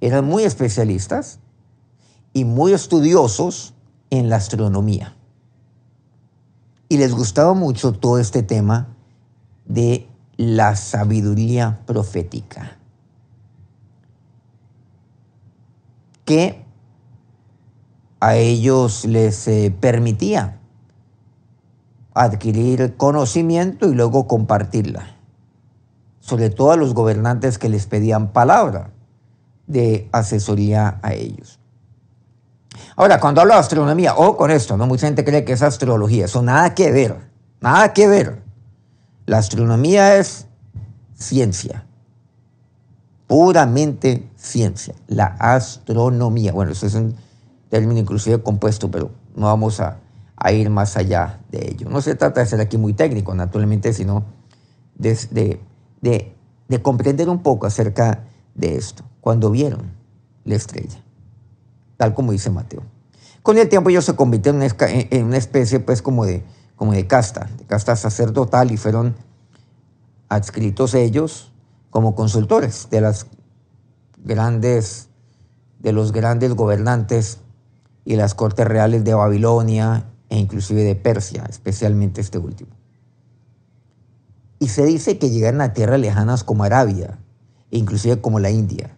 Eran 0.00 0.24
muy 0.24 0.44
especialistas 0.44 1.40
y 2.38 2.44
muy 2.44 2.72
estudiosos 2.72 3.74
en 4.10 4.30
la 4.30 4.36
astronomía. 4.36 5.16
Y 6.88 6.98
les 6.98 7.12
gustaba 7.12 7.52
mucho 7.52 7.92
todo 7.92 8.20
este 8.20 8.44
tema 8.44 8.94
de 9.64 10.06
la 10.36 10.76
sabiduría 10.76 11.80
profética. 11.84 12.78
Que 16.24 16.64
a 18.20 18.36
ellos 18.36 19.04
les 19.04 19.48
eh, 19.48 19.74
permitía 19.80 20.60
adquirir 22.14 22.96
conocimiento 22.96 23.88
y 23.88 23.94
luego 23.94 24.28
compartirla. 24.28 25.16
Sobre 26.20 26.50
todo 26.50 26.70
a 26.70 26.76
los 26.76 26.94
gobernantes 26.94 27.58
que 27.58 27.68
les 27.68 27.86
pedían 27.86 28.32
palabra 28.32 28.92
de 29.66 30.08
asesoría 30.12 31.00
a 31.02 31.14
ellos. 31.14 31.58
Ahora, 32.96 33.20
cuando 33.20 33.40
hablo 33.40 33.54
de 33.54 33.60
astronomía, 33.60 34.14
o 34.14 34.36
con 34.36 34.50
esto, 34.50 34.76
¿no? 34.76 34.86
Mucha 34.86 35.06
gente 35.06 35.24
cree 35.24 35.44
que 35.44 35.52
es 35.52 35.62
astrología. 35.62 36.24
Eso 36.24 36.42
nada 36.42 36.74
que 36.74 36.90
ver. 36.90 37.16
Nada 37.60 37.92
que 37.92 38.08
ver. 38.08 38.42
La 39.26 39.38
astronomía 39.38 40.16
es 40.16 40.46
ciencia. 41.14 41.86
Puramente 43.26 44.28
ciencia. 44.36 44.94
La 45.06 45.26
astronomía. 45.38 46.52
Bueno, 46.52 46.72
eso 46.72 46.86
es 46.86 46.94
un 46.94 47.14
término 47.68 48.00
inclusive 48.00 48.42
compuesto, 48.42 48.90
pero 48.90 49.10
no 49.34 49.46
vamos 49.46 49.80
a, 49.80 49.98
ir 50.52 50.70
más 50.70 50.96
allá 50.96 51.40
de 51.50 51.70
ello. 51.70 51.88
No 51.90 52.00
se 52.00 52.14
trata 52.14 52.40
de 52.40 52.46
ser 52.46 52.60
aquí 52.60 52.78
muy 52.78 52.92
técnico, 52.94 53.34
naturalmente, 53.34 53.92
sino 53.92 54.24
de 54.96 55.60
comprender 56.82 57.28
un 57.28 57.42
poco 57.42 57.66
acerca 57.66 58.24
de 58.54 58.76
esto. 58.76 59.04
Cuando 59.20 59.50
vieron 59.50 59.90
la 60.44 60.54
estrella 60.54 61.02
tal 61.98 62.14
como 62.14 62.32
dice 62.32 62.48
Mateo. 62.48 62.82
Con 63.42 63.58
el 63.58 63.68
tiempo 63.68 63.90
ellos 63.90 64.06
se 64.06 64.16
convirtieron 64.16 64.62
en 64.62 65.24
una 65.26 65.36
especie 65.36 65.80
pues 65.80 66.00
como 66.00 66.24
de, 66.24 66.42
como 66.76 66.92
de 66.92 67.06
casta, 67.06 67.50
de 67.58 67.64
casta 67.66 67.94
sacerdotal 67.96 68.72
y 68.72 68.78
fueron 68.78 69.14
adscritos 70.30 70.94
ellos 70.94 71.52
como 71.90 72.14
consultores 72.14 72.88
de 72.90 73.02
las 73.02 73.26
grandes 74.24 75.08
de 75.78 75.92
los 75.92 76.12
grandes 76.12 76.54
gobernantes 76.54 77.38
y 78.04 78.16
las 78.16 78.34
cortes 78.34 78.66
reales 78.66 79.04
de 79.04 79.14
Babilonia 79.14 80.06
e 80.28 80.38
inclusive 80.38 80.82
de 80.82 80.96
Persia, 80.96 81.44
especialmente 81.48 82.20
este 82.20 82.38
último. 82.38 82.70
Y 84.58 84.68
se 84.68 84.84
dice 84.84 85.18
que 85.18 85.30
llegaron 85.30 85.60
a 85.60 85.72
tierras 85.72 86.00
lejanas 86.00 86.42
como 86.42 86.64
Arabia, 86.64 87.18
e 87.70 87.78
inclusive 87.78 88.20
como 88.20 88.40
la 88.40 88.50
India. 88.50 88.97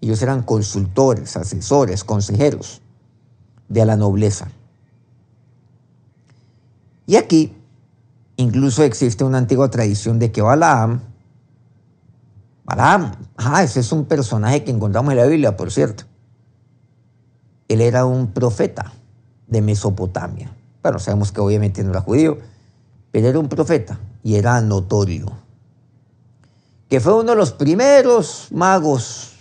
Ellos 0.00 0.22
eran 0.22 0.42
consultores, 0.42 1.36
asesores, 1.36 2.04
consejeros 2.04 2.80
de 3.68 3.84
la 3.84 3.96
nobleza. 3.96 4.48
Y 7.06 7.16
aquí 7.16 7.54
incluso 8.36 8.82
existe 8.84 9.24
una 9.24 9.38
antigua 9.38 9.70
tradición 9.70 10.18
de 10.18 10.30
que 10.30 10.42
Balaam, 10.42 11.00
Balaam, 12.64 13.12
ah, 13.36 13.62
ese 13.62 13.80
es 13.80 13.92
un 13.92 14.04
personaje 14.04 14.62
que 14.62 14.70
encontramos 14.70 15.12
en 15.12 15.18
la 15.18 15.26
Biblia, 15.26 15.56
por 15.56 15.72
cierto. 15.72 16.04
Él 17.66 17.80
era 17.80 18.04
un 18.04 18.28
profeta 18.28 18.92
de 19.46 19.62
Mesopotamia. 19.62 20.54
Bueno, 20.82 20.98
sabemos 20.98 21.32
que 21.32 21.40
obviamente 21.40 21.82
no 21.82 21.90
era 21.90 22.02
judío, 22.02 22.38
pero 23.10 23.26
era 23.28 23.38
un 23.38 23.48
profeta 23.48 23.98
y 24.22 24.36
era 24.36 24.60
notorio. 24.60 25.32
Que 26.88 27.00
fue 27.00 27.14
uno 27.14 27.32
de 27.32 27.36
los 27.36 27.52
primeros 27.52 28.48
magos 28.50 29.37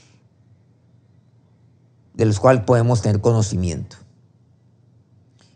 de 2.17 2.25
los 2.25 2.39
cuales 2.39 2.63
podemos 2.63 3.01
tener 3.01 3.21
conocimiento. 3.21 3.95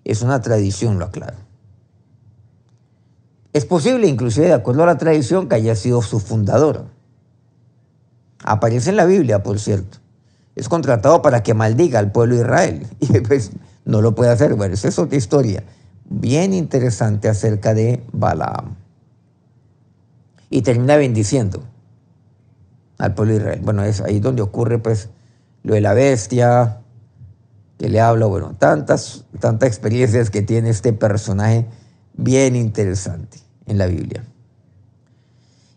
Es 0.06 0.22
una 0.22 0.40
tradición, 0.42 1.00
lo 1.00 1.06
aclaro. 1.06 1.38
Es 3.52 3.66
posible, 3.66 4.08
inclusive 4.08 4.48
de 4.48 4.54
acuerdo 4.54 4.84
a 4.84 4.86
la 4.86 4.98
tradición, 4.98 5.50
que 5.50 5.56
haya 5.56 5.76
sido 5.76 6.02
su 6.02 6.20
fundador. 6.20 6.86
Aparece 8.44 8.92
en 8.92 8.96
la 8.96 9.06
Biblia, 9.06 9.44
por 9.44 9.60
cierto. 9.60 9.98
Es 10.56 10.70
contratado 10.70 11.22
para 11.22 11.44
que 11.44 11.54
maldiga 11.54 12.00
al 12.00 12.14
pueblo 12.14 12.36
de 12.36 12.42
Israel. 12.42 12.88
Y 13.00 13.20
pues 13.20 13.52
no 13.84 14.02
lo 14.02 14.16
puede 14.16 14.32
hacer. 14.32 14.56
Bueno, 14.56 14.76
esa 14.76 14.88
es 14.88 14.98
otra 15.00 15.18
historia 15.18 15.64
bien 16.12 16.54
interesante 16.54 17.30
acerca 17.30 17.74
de 17.74 18.04
Balaam. 18.12 18.76
Y 20.50 20.62
termina 20.62 20.98
bendiciendo 20.98 21.64
al 22.98 23.14
pueblo 23.14 23.34
de 23.34 23.40
Israel. 23.40 23.62
Bueno, 23.64 23.84
es 23.84 24.02
ahí 24.02 24.20
donde 24.20 24.42
ocurre 24.42 24.78
pues 24.78 25.10
lo 25.64 25.74
de 25.76 25.82
la 25.82 25.94
bestia, 25.94 26.82
que 27.78 27.90
le 27.90 28.00
habla, 28.00 28.28
bueno, 28.28 28.56
tantas, 28.58 29.26
tantas 29.40 29.68
experiencias 29.68 30.30
que 30.30 30.42
tiene 30.42 30.70
este 30.70 30.94
personaje 30.94 31.66
bien 32.14 32.56
interesante 32.56 33.40
en 33.66 33.78
la 33.78 33.88
Biblia. 33.88 34.24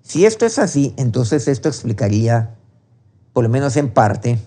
Si 0.03 0.27
esto 0.27 0.45
es 0.45 0.59
así, 0.59 0.93
entonces 0.99 1.49
esto 1.49 1.69
explicaría, 1.69 2.57
por 3.33 3.45
lo 3.45 3.51
menos 3.51 3.77
en 3.77 3.91
parte, 3.91 4.39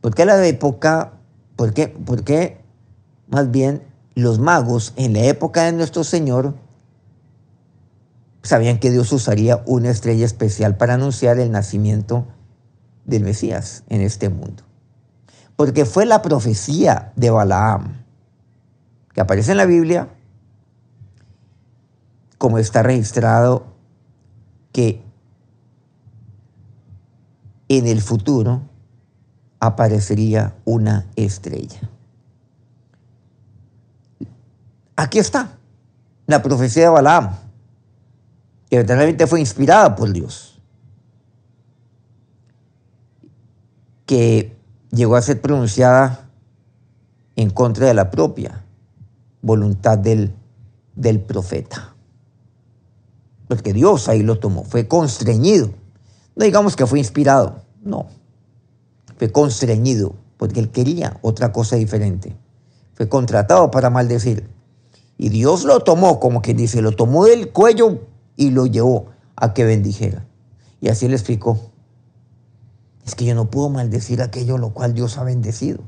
por 0.00 0.14
qué 0.14 0.24
la 0.24 0.46
época, 0.46 1.14
por 1.56 1.72
qué, 1.72 2.60
más 3.26 3.50
bien 3.50 3.82
los 4.14 4.38
magos 4.38 4.92
en 4.96 5.14
la 5.14 5.24
época 5.24 5.64
de 5.64 5.72
nuestro 5.72 6.04
Señor 6.04 6.54
sabían 8.42 8.78
que 8.78 8.90
Dios 8.90 9.10
usaría 9.12 9.62
una 9.66 9.90
estrella 9.90 10.24
especial 10.24 10.76
para 10.76 10.94
anunciar 10.94 11.40
el 11.40 11.50
nacimiento 11.50 12.26
del 13.04 13.24
Mesías 13.24 13.84
en 13.88 14.00
este 14.00 14.28
mundo. 14.28 14.62
Porque 15.56 15.84
fue 15.84 16.06
la 16.06 16.22
profecía 16.22 17.12
de 17.16 17.30
Balaam, 17.30 18.04
que 19.12 19.20
aparece 19.20 19.52
en 19.52 19.58
la 19.58 19.66
Biblia, 19.66 20.08
como 22.38 22.58
está 22.58 22.82
registrado 22.82 23.66
que 24.72 25.02
en 27.68 27.86
el 27.86 28.02
futuro 28.02 28.62
aparecería 29.60 30.54
una 30.64 31.06
estrella. 31.16 31.88
Aquí 34.96 35.18
está 35.18 35.58
la 36.26 36.42
profecía 36.42 36.84
de 36.84 36.88
Balaam, 36.88 37.30
que 38.68 38.78
verdaderamente 38.78 39.26
fue 39.26 39.40
inspirada 39.40 39.94
por 39.94 40.12
Dios. 40.12 40.53
Que 44.06 44.56
llegó 44.90 45.16
a 45.16 45.22
ser 45.22 45.40
pronunciada 45.40 46.28
en 47.36 47.50
contra 47.50 47.86
de 47.86 47.94
la 47.94 48.10
propia 48.10 48.64
voluntad 49.42 49.98
del, 49.98 50.32
del 50.94 51.20
profeta. 51.20 51.94
Porque 53.48 53.72
Dios 53.72 54.08
ahí 54.08 54.22
lo 54.22 54.38
tomó, 54.38 54.64
fue 54.64 54.88
constreñido. 54.88 55.70
No 56.36 56.44
digamos 56.44 56.76
que 56.76 56.86
fue 56.86 56.98
inspirado, 56.98 57.62
no. 57.82 58.06
Fue 59.18 59.30
constreñido 59.30 60.14
porque 60.36 60.60
él 60.60 60.70
quería 60.70 61.18
otra 61.22 61.52
cosa 61.52 61.76
diferente. 61.76 62.36
Fue 62.94 63.08
contratado 63.08 63.70
para 63.70 63.90
maldecir. 63.90 64.48
Y 65.16 65.28
Dios 65.28 65.64
lo 65.64 65.80
tomó, 65.80 66.18
como 66.18 66.42
quien 66.42 66.56
dice, 66.56 66.82
lo 66.82 66.92
tomó 66.92 67.24
del 67.24 67.50
cuello 67.50 68.00
y 68.36 68.50
lo 68.50 68.66
llevó 68.66 69.06
a 69.36 69.54
que 69.54 69.64
bendijera. 69.64 70.26
Y 70.80 70.88
así 70.88 71.08
le 71.08 71.14
explicó 71.14 71.70
es 73.04 73.14
que 73.14 73.24
yo 73.24 73.34
no 73.34 73.46
puedo 73.46 73.68
maldecir 73.68 74.22
aquello 74.22 74.58
lo 74.58 74.70
cual 74.70 74.94
Dios 74.94 75.18
ha 75.18 75.24
bendecido. 75.24 75.80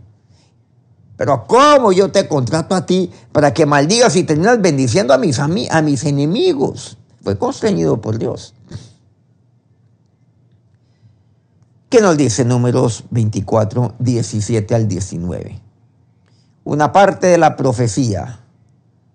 Pero 1.17 1.47
¿cómo 1.47 1.93
yo 1.93 2.13
te 2.13 2.29
contrato 2.29 2.75
a 2.75 2.85
ti 2.85 3.11
para 3.33 3.55
que 3.55 3.65
maldigas 3.65 4.17
y 4.17 4.25
terminas 4.25 4.61
bendiciendo 4.61 5.15
a 5.15 5.19
mis, 5.19 5.39
a, 5.39 5.49
mis 5.49 6.05
enemigos? 6.05 6.99
Fue 7.23 7.39
constreñido 7.39 8.01
por 8.01 8.19
Dios. 8.19 8.55
¿Qué 11.89 12.01
nos 12.03 12.17
dice 12.17 12.45
números 12.45 13.05
24, 13.11 13.95
17 13.99 14.75
al 14.75 14.89
19? 14.89 15.63
Una 16.65 16.93
parte 16.93 17.29
de 17.29 17.39
la 17.39 17.57
profecía 17.57 18.41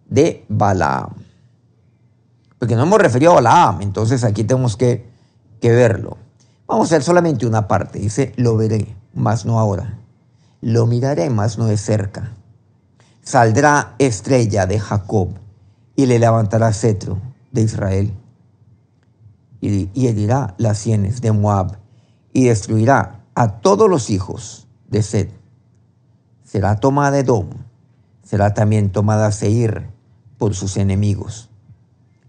de 0.10 0.46
Balaam. 0.50 1.14
Porque 2.58 2.76
no 2.76 2.84
hemos 2.84 3.00
referido 3.00 3.34
a 3.34 3.36
Balaam, 3.36 3.82
entonces 3.82 4.24
aquí 4.24 4.44
tenemos 4.44 4.76
que, 4.76 5.06
que 5.60 5.72
verlo. 5.72 6.18
Vamos 6.72 6.86
a 6.86 6.96
hacer 6.96 7.04
solamente 7.04 7.46
una 7.46 7.68
parte. 7.68 8.00
Dice, 8.00 8.32
lo 8.38 8.56
veré, 8.56 8.96
mas 9.14 9.46
no 9.46 9.60
ahora. 9.60 10.00
Lo 10.62 10.88
miraré, 10.88 11.30
mas 11.30 11.58
no 11.58 11.66
de 11.66 11.76
cerca. 11.76 12.32
Saldrá 13.22 13.96
estrella 14.00 14.66
de 14.66 14.80
Jacob 14.80 15.32
y 15.98 16.06
le 16.06 16.18
levantará 16.18 16.72
cetro 16.72 17.20
de 17.52 17.64
Israel. 17.64 18.14
Y, 19.60 19.90
herirá 20.08 20.56
las 20.58 20.78
sienes 20.78 21.20
de 21.20 21.34
Moab 21.34 21.78
y 22.32 22.46
destruirá 22.46 23.26
a 23.36 23.60
todos 23.60 23.90
los 23.90 24.10
hijos 24.10 24.66
de 24.88 25.04
Sed. 25.04 25.30
Será 26.46 26.78
tomada 26.78 27.20
Edom 27.20 27.50
será 28.24 28.54
también 28.54 28.94
tomada 28.94 29.30
Seir 29.34 29.90
por 30.38 30.56
sus 30.56 30.78
enemigos, 30.78 31.50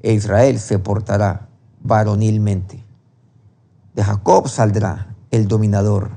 e 0.00 0.12
Israel 0.14 0.58
se 0.58 0.80
portará 0.80 1.48
varonilmente. 1.80 2.81
De 3.94 4.02
Jacob 4.02 4.48
saldrá 4.48 5.14
el 5.30 5.48
dominador 5.48 6.10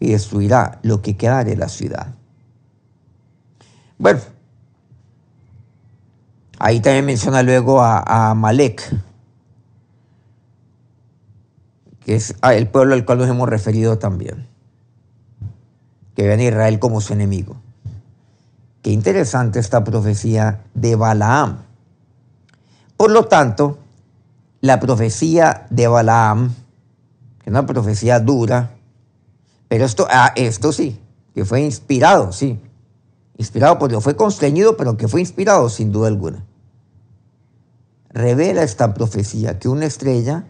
y 0.00 0.12
destruirá 0.12 0.78
lo 0.82 1.02
que 1.02 1.16
queda 1.16 1.44
de 1.44 1.56
la 1.56 1.68
ciudad. 1.68 2.14
Bueno, 3.98 4.20
ahí 6.58 6.80
también 6.80 7.06
menciona 7.06 7.42
luego 7.42 7.82
a, 7.82 8.30
a 8.30 8.34
Malek, 8.34 8.82
que 12.04 12.16
es 12.16 12.34
el 12.42 12.68
pueblo 12.68 12.94
al 12.94 13.04
cual 13.04 13.18
nos 13.18 13.28
hemos 13.28 13.48
referido 13.48 13.98
también, 13.98 14.46
que 16.14 16.24
ve 16.26 16.34
a 16.34 16.42
Israel 16.42 16.78
como 16.78 17.00
su 17.00 17.12
enemigo. 17.12 17.56
Qué 18.82 18.90
interesante 18.90 19.58
esta 19.58 19.82
profecía 19.82 20.60
de 20.74 20.96
Balaam. 20.96 21.62
Por 22.98 23.10
lo 23.10 23.24
tanto, 23.24 23.78
la 24.60 24.78
profecía 24.78 25.66
de 25.70 25.88
Balaam, 25.88 26.54
que 27.44 27.50
una 27.50 27.66
profecía 27.66 28.20
dura, 28.20 28.74
pero 29.68 29.84
esto, 29.84 30.06
ah, 30.10 30.32
esto 30.34 30.72
sí, 30.72 30.98
que 31.34 31.44
fue 31.44 31.60
inspirado, 31.60 32.32
sí, 32.32 32.58
inspirado 33.36 33.78
por 33.78 33.90
Dios, 33.90 34.02
fue 34.02 34.16
constreñido, 34.16 34.78
pero 34.78 34.96
que 34.96 35.08
fue 35.08 35.20
inspirado 35.20 35.68
sin 35.68 35.92
duda 35.92 36.08
alguna. 36.08 36.46
Revela 38.08 38.62
esta 38.62 38.94
profecía 38.94 39.58
que 39.58 39.68
una 39.68 39.84
estrella, 39.84 40.46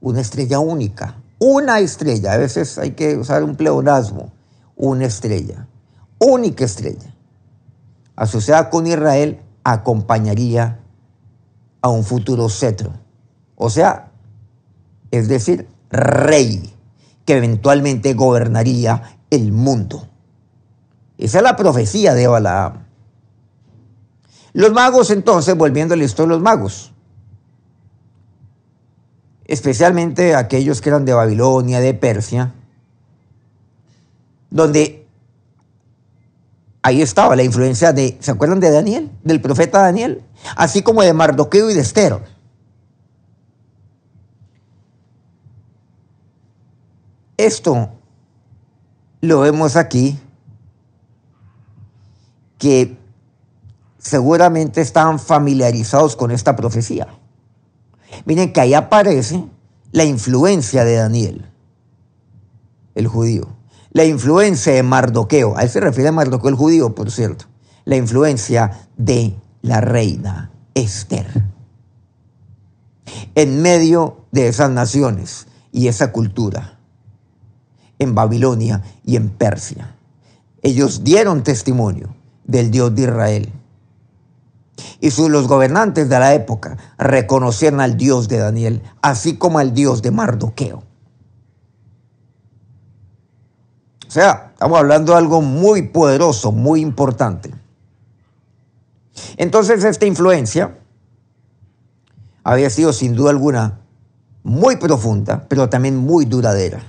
una 0.00 0.20
estrella 0.20 0.58
única, 0.58 1.22
una 1.38 1.80
estrella, 1.80 2.34
a 2.34 2.36
veces 2.36 2.76
hay 2.76 2.90
que 2.90 3.16
usar 3.16 3.42
un 3.42 3.56
pleonasmo, 3.56 4.32
una 4.76 5.06
estrella, 5.06 5.68
única 6.18 6.66
estrella, 6.66 7.14
asociada 8.14 8.68
con 8.68 8.86
Israel, 8.86 9.40
acompañaría 9.64 10.80
a 11.80 11.88
un 11.88 12.04
futuro 12.04 12.50
cetro. 12.50 12.92
O 13.56 13.70
sea, 13.70 14.10
es 15.10 15.28
decir, 15.28 15.66
rey 15.90 16.74
que 17.24 17.36
eventualmente 17.36 18.14
gobernaría 18.14 19.18
el 19.30 19.52
mundo. 19.52 20.08
Esa 21.18 21.38
es 21.38 21.44
la 21.44 21.56
profecía 21.56 22.14
de 22.14 22.26
Balaam. 22.26 22.86
Los 24.52 24.72
magos 24.72 25.10
entonces, 25.10 25.56
volviendo 25.56 25.94
al 25.94 26.02
historia 26.02 26.28
de 26.28 26.34
los 26.34 26.42
magos, 26.42 26.92
especialmente 29.44 30.34
aquellos 30.34 30.80
que 30.80 30.88
eran 30.88 31.04
de 31.04 31.14
Babilonia, 31.14 31.80
de 31.80 31.94
Persia, 31.94 32.54
donde 34.50 35.06
ahí 36.82 37.02
estaba 37.02 37.36
la 37.36 37.42
influencia 37.42 37.92
de, 37.92 38.16
¿se 38.20 38.30
acuerdan 38.30 38.60
de 38.60 38.70
Daniel? 38.70 39.10
Del 39.24 39.40
profeta 39.40 39.82
Daniel, 39.82 40.22
así 40.56 40.82
como 40.82 41.02
de 41.02 41.12
Mardoqueo 41.12 41.70
y 41.70 41.74
de 41.74 41.80
Esther. 41.80 42.18
Esto 47.38 47.88
lo 49.22 49.40
vemos 49.40 49.76
aquí, 49.76 50.18
que 52.58 52.98
seguramente 53.96 54.82
estaban 54.82 55.18
familiarizados 55.18 56.16
con 56.16 56.30
esta 56.30 56.54
profecía. 56.54 57.08
Miren 58.26 58.52
que 58.52 58.60
ahí 58.60 58.74
aparece 58.74 59.42
la 59.92 60.04
influencia 60.04 60.84
de 60.84 60.96
Daniel, 60.96 61.50
el 62.94 63.06
judío 63.06 63.58
la 63.90 64.04
influencia 64.04 64.72
de 64.74 64.82
Mardoqueo, 64.82 65.56
a 65.56 65.62
él 65.62 65.70
se 65.70 65.80
refiere 65.80 66.10
a 66.10 66.12
Mardoqueo 66.12 66.50
el 66.50 66.56
judío, 66.56 66.94
por 66.94 67.10
cierto, 67.10 67.46
la 67.84 67.96
influencia 67.96 68.88
de 68.96 69.34
la 69.62 69.80
reina 69.80 70.52
Esther. 70.74 71.26
En 73.34 73.62
medio 73.62 74.24
de 74.30 74.48
esas 74.48 74.70
naciones 74.70 75.46
y 75.72 75.88
esa 75.88 76.12
cultura, 76.12 76.77
en 77.98 78.14
Babilonia 78.14 78.82
y 79.04 79.16
en 79.16 79.28
Persia, 79.30 79.94
ellos 80.62 81.04
dieron 81.04 81.42
testimonio 81.42 82.14
del 82.44 82.70
Dios 82.70 82.94
de 82.94 83.02
Israel. 83.02 83.52
Y 85.00 85.10
los 85.28 85.48
gobernantes 85.48 86.08
de 86.08 86.18
la 86.18 86.34
época 86.34 86.76
reconocieron 86.98 87.80
al 87.80 87.96
Dios 87.96 88.28
de 88.28 88.38
Daniel, 88.38 88.82
así 89.02 89.36
como 89.36 89.58
al 89.58 89.74
Dios 89.74 90.02
de 90.02 90.10
Mardoqueo. 90.10 90.82
O 94.06 94.10
sea, 94.10 94.50
estamos 94.52 94.78
hablando 94.78 95.12
de 95.12 95.18
algo 95.18 95.42
muy 95.42 95.82
poderoso, 95.82 96.50
muy 96.50 96.80
importante. 96.80 97.52
Entonces 99.36 99.84
esta 99.84 100.06
influencia 100.06 100.78
había 102.42 102.70
sido 102.70 102.92
sin 102.92 103.14
duda 103.14 103.30
alguna 103.30 103.80
muy 104.42 104.76
profunda, 104.76 105.44
pero 105.48 105.68
también 105.68 105.96
muy 105.96 106.24
duradera. 106.24 106.80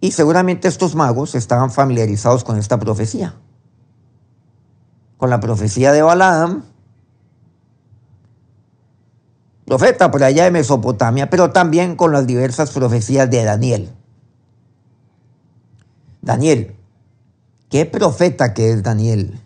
Y 0.00 0.12
seguramente 0.12 0.66
estos 0.66 0.94
magos 0.94 1.34
estaban 1.34 1.70
familiarizados 1.70 2.42
con 2.42 2.56
esta 2.56 2.78
profecía. 2.78 3.34
Con 5.18 5.28
la 5.28 5.40
profecía 5.40 5.92
de 5.92 6.00
Balaam, 6.00 6.64
profeta 9.66 10.10
por 10.10 10.24
allá 10.24 10.44
de 10.44 10.50
Mesopotamia, 10.50 11.28
pero 11.28 11.50
también 11.50 11.96
con 11.96 12.12
las 12.12 12.26
diversas 12.26 12.70
profecías 12.70 13.30
de 13.30 13.44
Daniel. 13.44 13.90
Daniel, 16.22 16.74
qué 17.68 17.84
profeta 17.84 18.54
que 18.54 18.70
es 18.72 18.82
Daniel. 18.82 19.38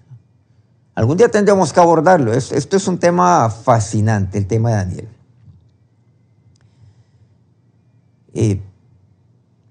Algún 0.94 1.16
día 1.16 1.28
tendremos 1.28 1.72
que 1.72 1.80
abordarlo. 1.80 2.32
Esto 2.32 2.76
es 2.76 2.86
un 2.86 2.98
tema 2.98 3.50
fascinante, 3.50 4.38
el 4.38 4.46
tema 4.46 4.70
de 4.70 4.76
Daniel. 4.76 5.08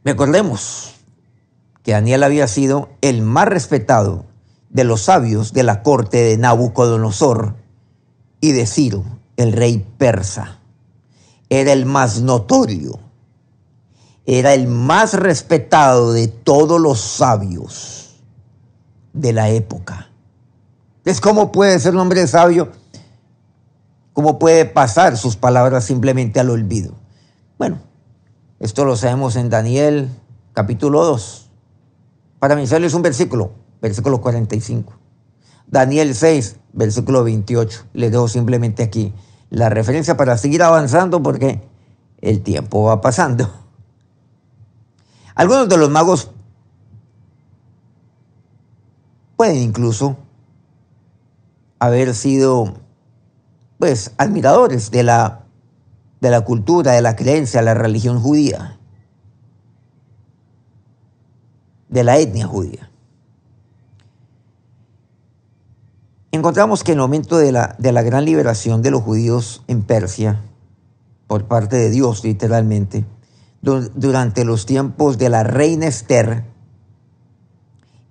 Recordemos 0.04 0.96
que 1.84 1.92
Daniel 1.92 2.24
había 2.24 2.48
sido 2.48 2.90
el 3.02 3.22
más 3.22 3.48
respetado 3.48 4.26
de 4.70 4.84
los 4.84 5.04
sabios 5.04 5.54
de 5.54 5.64
la 5.64 5.84
corte 5.84 6.18
de 6.18 6.38
Nabucodonosor 6.38 7.56
y 8.42 8.52
de 8.54 8.66
Ciro, 8.66 9.04
el 9.38 9.54
rey 9.54 9.86
persa. 9.98 10.60
Era 11.50 11.74
el 11.74 11.86
más 11.86 12.22
notorio, 12.22 13.00
era 14.26 14.54
el 14.54 14.68
más 14.68 15.14
respetado 15.14 16.14
de 16.14 16.28
todos 16.28 16.82
los 16.82 17.00
sabios 17.00 18.16
de 19.14 19.34
la 19.34 19.50
época. 19.50 20.10
Es 21.06 21.20
cómo 21.22 21.52
puede 21.52 21.80
ser 21.80 21.94
un 21.94 22.00
hombre 22.00 22.26
sabio, 22.28 22.72
cómo 24.14 24.40
puede 24.40 24.66
pasar 24.66 25.18
sus 25.18 25.36
palabras 25.36 25.84
simplemente 25.84 26.40
al 26.40 26.50
olvido. 26.50 26.96
Bueno, 27.58 27.80
esto 28.64 28.86
lo 28.86 28.96
sabemos 28.96 29.36
en 29.36 29.50
Daniel 29.50 30.10
capítulo 30.54 31.04
2. 31.04 31.50
Para 32.40 32.56
mí 32.56 32.64
es 32.64 32.94
un 32.94 33.02
versículo, 33.02 33.52
versículo 33.82 34.22
45. 34.22 34.94
Daniel 35.68 36.16
6, 36.16 36.60
versículo 36.72 37.26
28. 37.26 37.88
Les 37.92 38.10
dejo 38.10 38.30
simplemente 38.30 38.82
aquí 38.82 39.14
la 39.50 39.68
referencia 39.68 40.16
para 40.16 40.38
seguir 40.38 40.64
avanzando 40.64 41.22
porque 41.22 41.62
el 42.22 42.42
tiempo 42.42 42.84
va 42.84 43.02
pasando. 43.02 43.52
Algunos 45.36 45.68
de 45.68 45.76
los 45.76 45.90
magos 45.90 46.32
pueden 49.36 49.58
incluso 49.58 50.16
haber 51.80 52.16
sido 52.16 52.76
pues 53.78 54.14
admiradores 54.18 54.90
de 54.90 55.04
la, 55.04 55.43
de 56.24 56.30
la 56.32 56.40
cultura, 56.40 56.94
de 56.94 57.02
la 57.02 57.18
creencia, 57.18 57.60
de 57.60 57.66
la 57.66 57.74
religión 57.74 58.18
judía, 58.22 58.80
de 61.90 62.04
la 62.06 62.18
etnia 62.18 62.48
judía. 62.48 62.90
Encontramos 66.32 66.86
que 66.86 66.94
en 66.94 67.00
el 67.00 67.02
momento 67.02 67.38
de 67.38 67.52
la, 67.52 67.76
de 67.78 67.92
la 67.92 68.04
gran 68.04 68.24
liberación 68.24 68.82
de 68.82 68.92
los 68.92 69.04
judíos 69.04 69.66
en 69.68 69.82
Persia, 69.82 70.40
por 71.28 71.44
parte 71.50 71.76
de 71.76 71.90
Dios 71.90 72.24
literalmente, 72.24 73.04
durante 73.62 74.46
los 74.46 74.66
tiempos 74.66 75.18
de 75.18 75.28
la 75.28 75.44
reina 75.44 75.88
Esther, 75.88 76.46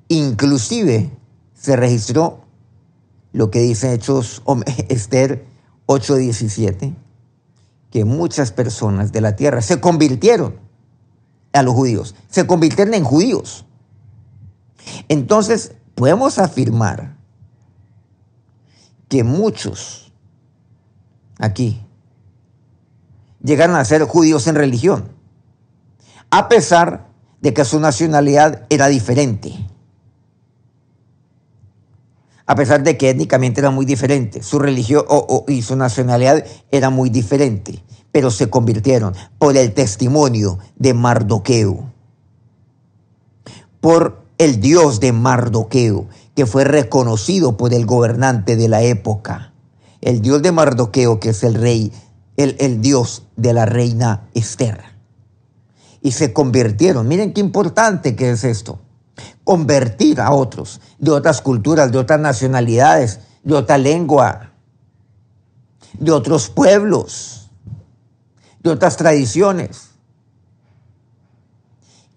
inclusive 0.08 1.10
se 1.54 1.76
registró 1.76 2.42
lo 3.32 3.50
que 3.50 3.60
dice 3.60 3.94
Hechos 3.94 4.42
Esther 4.90 5.46
8:17, 5.86 6.94
que 7.92 8.04
muchas 8.04 8.50
personas 8.50 9.12
de 9.12 9.20
la 9.20 9.36
tierra 9.36 9.62
se 9.62 9.80
convirtieron 9.80 10.58
a 11.52 11.62
los 11.62 11.74
judíos, 11.74 12.16
se 12.28 12.46
convirtieron 12.46 12.94
en 12.94 13.04
judíos. 13.04 13.66
Entonces, 15.08 15.72
podemos 15.94 16.38
afirmar 16.38 17.16
que 19.08 19.22
muchos 19.22 20.12
aquí 21.38 21.86
llegaron 23.42 23.76
a 23.76 23.84
ser 23.84 24.02
judíos 24.04 24.46
en 24.46 24.54
religión 24.54 25.12
a 26.30 26.48
pesar 26.48 27.08
de 27.42 27.52
que 27.52 27.64
su 27.66 27.78
nacionalidad 27.78 28.64
era 28.70 28.86
diferente. 28.86 29.52
A 32.46 32.54
pesar 32.54 32.82
de 32.82 32.96
que 32.96 33.10
étnicamente 33.10 33.60
era 33.60 33.70
muy 33.70 33.86
diferente, 33.86 34.42
su 34.42 34.58
religión 34.58 35.04
y 35.48 35.62
su 35.62 35.76
nacionalidad 35.76 36.44
era 36.70 36.90
muy 36.90 37.10
diferente, 37.10 37.82
pero 38.10 38.30
se 38.30 38.50
convirtieron 38.50 39.14
por 39.38 39.56
el 39.56 39.72
testimonio 39.72 40.58
de 40.76 40.94
Mardoqueo, 40.94 41.90
por 43.80 44.22
el 44.38 44.60
Dios 44.60 45.00
de 45.00 45.12
Mardoqueo, 45.12 46.08
que 46.34 46.46
fue 46.46 46.64
reconocido 46.64 47.56
por 47.56 47.74
el 47.74 47.86
gobernante 47.86 48.56
de 48.56 48.68
la 48.68 48.82
época, 48.82 49.52
el 50.00 50.20
Dios 50.20 50.42
de 50.42 50.52
Mardoqueo, 50.52 51.20
que 51.20 51.30
es 51.30 51.44
el 51.44 51.54
rey, 51.54 51.92
el, 52.36 52.56
el 52.58 52.80
Dios 52.80 53.24
de 53.36 53.52
la 53.52 53.66
reina 53.66 54.28
Esther. 54.34 54.80
Y 56.00 56.12
se 56.12 56.32
convirtieron, 56.32 57.06
miren 57.06 57.32
qué 57.32 57.40
importante 57.40 58.16
que 58.16 58.30
es 58.30 58.42
esto 58.42 58.80
convertir 59.44 60.20
a 60.20 60.32
otros 60.32 60.80
de 60.98 61.10
otras 61.10 61.40
culturas, 61.40 61.92
de 61.92 61.98
otras 61.98 62.20
nacionalidades, 62.20 63.20
de 63.42 63.54
otra 63.54 63.78
lengua, 63.78 64.52
de 65.98 66.12
otros 66.12 66.48
pueblos, 66.48 67.50
de 68.60 68.70
otras 68.70 68.96
tradiciones. 68.96 69.90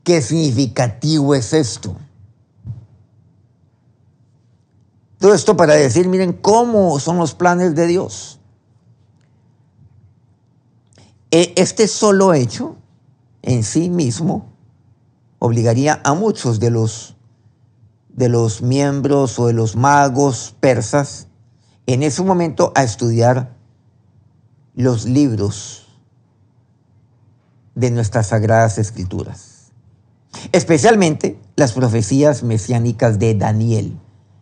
¿Qué 0.04 0.22
significativo 0.22 1.34
es 1.34 1.52
esto? 1.54 1.98
Todo 5.18 5.34
esto 5.34 5.58
para 5.58 5.74
decir, 5.74 6.08
miren 6.08 6.34
cómo 6.34 7.00
son 7.00 7.18
los 7.18 7.34
planes 7.34 7.74
de 7.74 7.88
Dios. 7.88 8.40
E, 11.32 11.54
este 11.58 11.88
solo 11.88 12.34
hecho 12.34 12.76
en 13.42 13.64
sí 13.64 13.90
mismo 13.90 14.55
obligaría 15.40 16.02
a 16.04 16.14
muchos 16.14 16.60
de 16.60 16.72
los, 16.72 17.16
de 18.10 18.30
los 18.30 18.62
miembros 18.62 19.38
o 19.40 19.48
de 19.48 19.54
los 19.54 19.76
magos 19.76 20.56
persas 20.60 21.28
en 21.86 22.04
ese 22.04 22.24
momento 22.24 22.72
a 22.76 22.84
estudiar 22.84 23.56
los 24.76 25.06
libros 25.06 25.88
de 27.76 27.92
nuestras 27.92 28.28
sagradas 28.28 28.78
escrituras, 28.78 29.72
especialmente 30.52 31.40
las 31.56 31.74
profecías 31.74 32.44
mesiánicas 32.44 33.20
de 33.20 33.36
Daniel, 33.36 34.00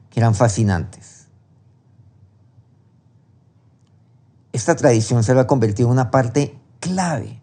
que 0.10 0.19
eran 0.19 0.36
fascinantes. 0.36 1.27
Esta 4.53 4.75
tradición 4.75 5.23
se 5.23 5.34
va 5.34 5.41
a 5.41 5.47
convertir 5.47 5.86
en 5.86 5.91
una 5.91 6.12
parte 6.12 6.60
clave 6.79 7.42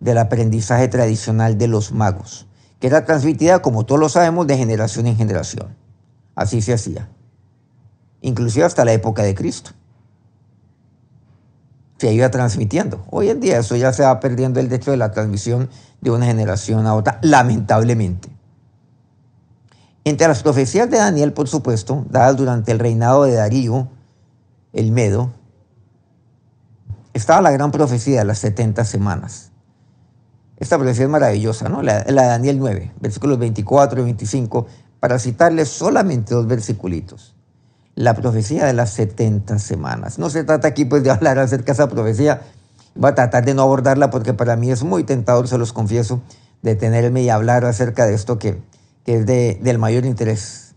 del 0.00 0.18
aprendizaje 0.18 0.88
tradicional 0.88 1.58
de 1.58 1.68
los 1.68 1.92
magos, 1.92 2.46
que 2.80 2.86
era 2.86 3.04
transmitida, 3.04 3.60
como 3.60 3.84
todos 3.84 4.00
lo 4.00 4.08
sabemos, 4.08 4.46
de 4.46 4.56
generación 4.56 5.06
en 5.06 5.16
generación. 5.16 5.76
Así 6.34 6.62
se 6.62 6.72
hacía, 6.72 7.08
inclusive 8.20 8.64
hasta 8.64 8.84
la 8.84 8.92
época 8.92 9.22
de 9.22 9.34
Cristo. 9.34 9.72
Se 11.98 12.12
iba 12.12 12.30
transmitiendo. 12.30 13.04
Hoy 13.10 13.28
en 13.28 13.40
día 13.40 13.58
eso 13.58 13.74
ya 13.74 13.92
se 13.92 14.04
va 14.04 14.20
perdiendo 14.20 14.60
el 14.60 14.72
hecho 14.72 14.92
de 14.92 14.96
la 14.96 15.10
transmisión 15.10 15.68
de 16.00 16.12
una 16.12 16.26
generación 16.26 16.86
a 16.86 16.94
otra, 16.94 17.18
lamentablemente. 17.22 18.28
Entre 20.04 20.28
las 20.28 20.44
profecías 20.44 20.88
de 20.88 20.98
Daniel, 20.98 21.32
por 21.32 21.48
supuesto, 21.48 22.06
dadas 22.08 22.36
durante 22.36 22.70
el 22.70 22.78
reinado 22.78 23.24
de 23.24 23.34
Darío, 23.34 23.88
el 24.72 24.92
Medo, 24.92 25.32
estaba 27.14 27.40
la 27.40 27.50
gran 27.50 27.72
profecía 27.72 28.20
de 28.20 28.24
las 28.24 28.38
70 28.38 28.84
semanas 28.84 29.50
esta 30.58 30.76
profecía 30.76 31.04
es 31.04 31.10
maravillosa, 31.10 31.68
¿no? 31.68 31.82
La, 31.82 32.02
de 32.02 32.12
Daniel 32.12 32.58
9, 32.58 32.92
versículos 33.00 33.38
24 33.38 34.00
y 34.00 34.04
25, 34.04 34.66
para 34.98 35.18
citarles 35.18 35.68
solamente 35.68 36.34
dos 36.34 36.46
versiculitos. 36.46 37.36
La 37.94 38.14
profecía 38.14 38.66
de 38.66 38.72
las 38.72 38.90
70 38.90 39.58
semanas. 39.58 40.18
No 40.18 40.30
se 40.30 40.44
trata 40.44 40.68
aquí 40.68 40.84
pues 40.84 41.04
de 41.04 41.10
hablar 41.12 41.38
acerca 41.38 41.66
de 41.66 41.72
esa 41.72 41.88
profecía. 41.88 42.42
Voy 42.96 43.10
a 43.10 43.14
tratar 43.14 43.44
de 43.44 43.54
no 43.54 43.62
abordarla 43.62 44.10
porque 44.10 44.34
para 44.34 44.56
mí 44.56 44.70
es 44.70 44.82
muy 44.82 45.04
tentador, 45.04 45.46
se 45.46 45.58
los 45.58 45.72
confieso, 45.72 46.20
detenerme 46.62 47.22
y 47.22 47.28
hablar 47.30 47.64
acerca 47.64 48.06
de 48.06 48.14
esto 48.14 48.38
que, 48.40 48.60
que 49.04 49.14
es 49.16 49.26
de, 49.26 49.60
del 49.62 49.78
mayor 49.78 50.04
interés. 50.04 50.74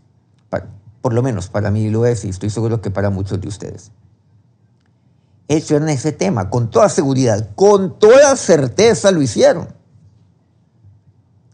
por 1.02 1.14
lo 1.14 1.24
menos 1.24 1.50
para 1.50 1.72
mí 1.72 1.90
lo 1.90 2.06
es 2.06 2.24
y 2.26 2.30
estoy 2.30 2.52
seguro 2.52 2.82
que 2.82 2.92
para 2.92 3.10
muchos 3.10 3.42
de 3.42 3.48
ustedes. 3.48 3.92
Hecho 5.52 5.76
en 5.76 5.90
ese 5.90 6.14
tema, 6.14 6.50
con 6.50 6.70
toda 6.70 6.88
seguridad, 6.88 7.50
con 7.56 8.00
toda 8.00 8.38
certeza 8.38 9.12
lo 9.12 9.22
hicieron. 9.22 9.68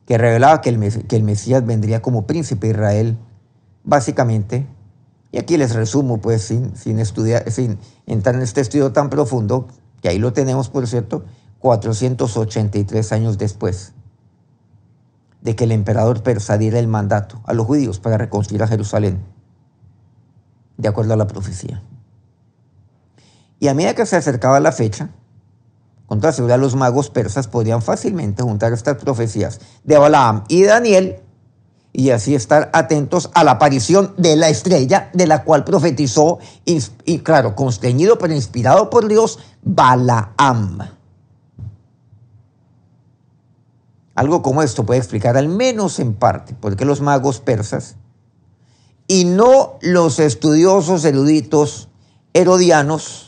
Que 0.06 0.20
revelaba 0.20 0.62
que 0.62 0.70
el, 0.70 1.24
Mesías 1.24 1.66
vendría 1.66 2.04
como 2.04 2.28
príncipe 2.28 2.68
de 2.68 2.74
Israel, 2.74 3.18
básicamente. 3.84 4.68
Y 5.32 5.40
aquí 5.40 5.58
les 5.58 5.74
resumo, 5.74 6.20
pues, 6.22 6.44
sin, 6.44 6.78
sin, 6.78 7.00
estudiar, 7.00 7.50
sin 7.50 7.80
entrar 8.06 8.36
en 8.36 8.44
este 8.44 8.62
estudio 8.62 8.92
tan 8.92 9.10
profundo, 9.10 9.68
que 10.00 10.10
ahí 10.10 10.20
lo 10.20 10.32
tenemos, 10.32 10.70
por 10.70 10.86
cierto, 10.86 11.26
483 11.58 13.12
años 13.14 13.40
después 13.40 13.94
de 15.42 15.56
que 15.56 15.64
el 15.64 15.72
emperador 15.72 16.22
persa 16.22 16.60
diera 16.60 16.78
el 16.78 16.88
mandato 16.88 17.42
a 17.46 17.54
los 17.54 17.66
judíos 17.66 18.00
para 18.00 18.20
reconstruir 18.20 18.62
a 18.62 18.68
Jerusalén, 18.68 19.24
de 20.78 20.88
acuerdo 20.88 21.16
a 21.16 21.18
la 21.18 21.26
profecía. 21.26 21.82
Y 23.60 23.68
a 23.68 23.74
medida 23.74 23.96
que 23.96 24.06
se 24.06 24.16
acercaba 24.16 24.60
la 24.60 24.72
fecha, 24.72 25.10
con 26.06 26.22
toda 26.22 26.32
seguridad 26.32 26.60
los 26.60 26.76
magos 26.76 27.10
persas 27.10 27.48
podían 27.48 27.82
fácilmente 27.82 28.44
juntar 28.44 28.72
estas 28.72 28.98
profecías 28.98 29.60
de 29.84 29.98
Balaam 29.98 30.44
y 30.48 30.64
Daniel 30.64 31.22
y 31.92 32.12
así 32.12 32.36
estar 32.36 32.70
atentos 32.74 33.32
a 33.34 33.44
la 33.44 33.52
aparición 33.52 34.14
de 34.18 34.36
la 34.36 34.50
estrella 34.50 35.10
de 35.14 35.26
la 35.26 35.44
cual 35.44 35.64
profetizó, 35.64 36.38
y 36.66 37.20
claro, 37.20 37.56
constreñido 37.56 38.20
pero 38.20 38.36
inspirado 38.36 38.90
por 38.90 39.08
Dios, 39.08 39.40
Balaam. 39.64 40.80
Algo 44.14 44.42
como 44.42 44.62
esto 44.62 44.86
puede 44.86 45.00
explicar 45.00 45.38
al 45.38 45.50
menos 45.50 46.00
en 46.00 46.14
parte 46.14 46.54
por 46.54 46.76
qué 46.76 46.86
los 46.86 47.02
magos 47.02 47.40
persas 47.40 47.96
y 49.08 49.26
no 49.26 49.78
los 49.82 50.20
estudiosos 50.20 51.04
eruditos 51.04 51.90
herodianos 52.34 53.27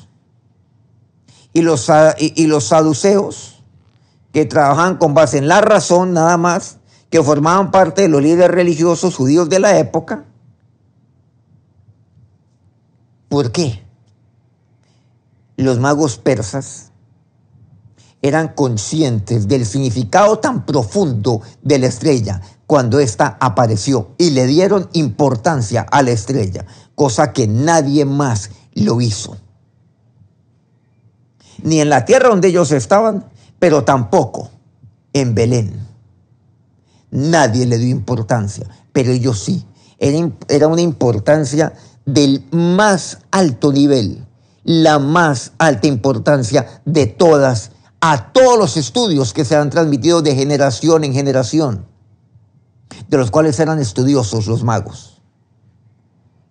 y 1.53 1.61
los, 1.61 1.89
y, 2.17 2.47
los 2.47 2.65
saduceos, 2.65 3.63
que 4.31 4.45
trabajaban 4.45 4.97
con 4.97 5.13
base 5.13 5.37
en 5.37 5.47
la 5.47 5.61
razón 5.61 6.13
nada 6.13 6.37
más, 6.37 6.77
que 7.09 7.23
formaban 7.23 7.71
parte 7.71 8.03
de 8.03 8.07
los 8.07 8.21
líderes 8.21 8.51
religiosos 8.51 9.15
judíos 9.15 9.49
de 9.49 9.59
la 9.59 9.79
época. 9.79 10.25
¿Por 13.27 13.51
qué? 13.51 13.83
Los 15.57 15.79
magos 15.79 16.17
persas 16.17 16.91
eran 18.21 18.49
conscientes 18.49 19.47
del 19.47 19.65
significado 19.65 20.39
tan 20.39 20.65
profundo 20.65 21.41
de 21.63 21.79
la 21.79 21.87
estrella 21.87 22.41
cuando 22.67 22.99
ésta 22.99 23.37
apareció 23.39 24.11
y 24.17 24.31
le 24.31 24.45
dieron 24.45 24.89
importancia 24.93 25.81
a 25.89 26.03
la 26.03 26.11
estrella, 26.11 26.65
cosa 26.93 27.33
que 27.33 27.47
nadie 27.47 28.05
más 28.05 28.51
lo 28.73 29.01
hizo 29.01 29.37
ni 31.63 31.81
en 31.81 31.89
la 31.89 32.05
tierra 32.05 32.29
donde 32.29 32.49
ellos 32.49 32.71
estaban, 32.71 33.25
pero 33.59 33.83
tampoco 33.83 34.49
en 35.13 35.35
Belén. 35.35 35.87
Nadie 37.11 37.65
le 37.65 37.77
dio 37.77 37.89
importancia, 37.89 38.67
pero 38.91 39.11
ellos 39.11 39.39
sí. 39.39 39.65
Era, 39.97 40.67
una 40.67 40.81
importancia 40.81 41.73
del 42.05 42.45
más 42.51 43.19
alto 43.31 43.73
nivel, 43.73 44.25
la 44.63 44.99
más 44.99 45.51
alta 45.57 45.87
importancia 45.87 46.81
de 46.85 47.07
todas, 47.07 47.71
a 47.99 48.31
todos 48.31 48.57
los 48.57 48.77
estudios 48.77 49.33
que 49.33 49.43
se 49.43 49.55
han 49.55 49.69
transmitido 49.69 50.21
de 50.21 50.35
generación 50.35 51.03
en 51.03 51.13
generación, 51.13 51.85
de 53.09 53.17
los 53.17 53.29
cuales 53.29 53.59
eran 53.59 53.79
estudiosos 53.79 54.47
los 54.47 54.63
magos. 54.63 55.21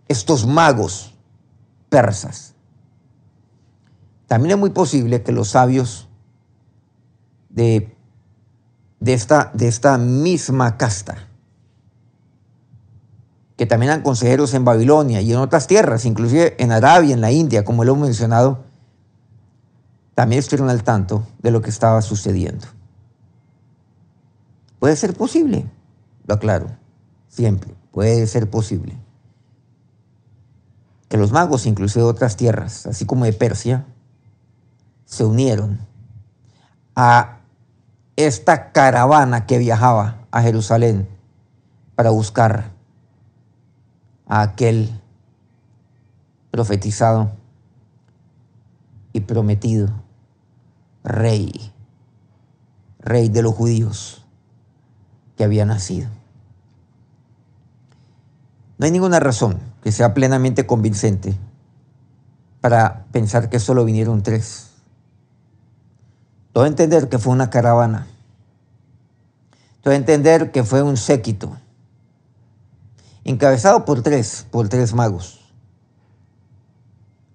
Estos 0.08 0.46
magos 0.46 1.14
persas 1.88 2.54
también 4.28 4.52
es 4.52 4.58
muy 4.58 4.70
posible 4.70 5.22
que 5.22 5.32
los 5.32 5.48
sabios 5.48 6.06
de, 7.48 7.96
de, 9.00 9.14
esta, 9.14 9.50
de 9.54 9.66
esta 9.66 9.96
misma 9.96 10.76
casta, 10.76 11.26
que 13.56 13.66
también 13.66 13.90
eran 13.90 14.02
consejeros 14.02 14.52
en 14.52 14.64
Babilonia 14.64 15.22
y 15.22 15.32
en 15.32 15.38
otras 15.38 15.66
tierras, 15.66 16.04
inclusive 16.04 16.62
en 16.62 16.72
Arabia, 16.72 17.14
en 17.14 17.22
la 17.22 17.32
India, 17.32 17.64
como 17.64 17.84
lo 17.84 17.94
hemos 17.94 18.06
mencionado, 18.06 18.64
también 20.14 20.40
estuvieron 20.40 20.68
al 20.68 20.84
tanto 20.84 21.26
de 21.40 21.50
lo 21.50 21.62
que 21.62 21.70
estaba 21.70 22.02
sucediendo. 22.02 22.66
Puede 24.78 24.94
ser 24.94 25.14
posible, 25.14 25.66
lo 26.26 26.34
aclaro, 26.34 26.66
siempre, 27.28 27.74
puede 27.92 28.26
ser 28.26 28.50
posible. 28.50 28.94
Que 31.08 31.16
los 31.16 31.32
magos, 31.32 31.64
inclusive 31.64 32.04
de 32.04 32.10
otras 32.10 32.36
tierras, 32.36 32.86
así 32.86 33.06
como 33.06 33.24
de 33.24 33.32
Persia, 33.32 33.86
se 35.08 35.24
unieron 35.24 35.78
a 36.94 37.38
esta 38.16 38.72
caravana 38.72 39.46
que 39.46 39.56
viajaba 39.56 40.18
a 40.30 40.42
Jerusalén 40.42 41.08
para 41.94 42.10
buscar 42.10 42.72
a 44.26 44.42
aquel 44.42 45.00
profetizado 46.50 47.32
y 49.14 49.20
prometido 49.20 49.88
rey, 51.02 51.72
rey 52.98 53.30
de 53.30 53.42
los 53.42 53.54
judíos 53.54 54.26
que 55.36 55.44
había 55.44 55.64
nacido. 55.64 56.10
No 58.76 58.84
hay 58.84 58.92
ninguna 58.92 59.20
razón 59.20 59.58
que 59.82 59.90
sea 59.90 60.12
plenamente 60.12 60.66
convincente 60.66 61.34
para 62.60 63.06
pensar 63.10 63.48
que 63.48 63.58
solo 63.58 63.86
vinieron 63.86 64.22
tres. 64.22 64.67
Todo 66.58 66.66
entender 66.66 67.08
que 67.08 67.18
fue 67.18 67.32
una 67.32 67.50
caravana. 67.50 68.08
Todo 69.80 69.94
entender 69.94 70.50
que 70.50 70.64
fue 70.64 70.82
un 70.82 70.96
séquito. 70.96 71.56
Encabezado 73.22 73.84
por 73.84 74.02
tres, 74.02 74.44
por 74.50 74.68
tres 74.68 74.92
magos. 74.92 75.38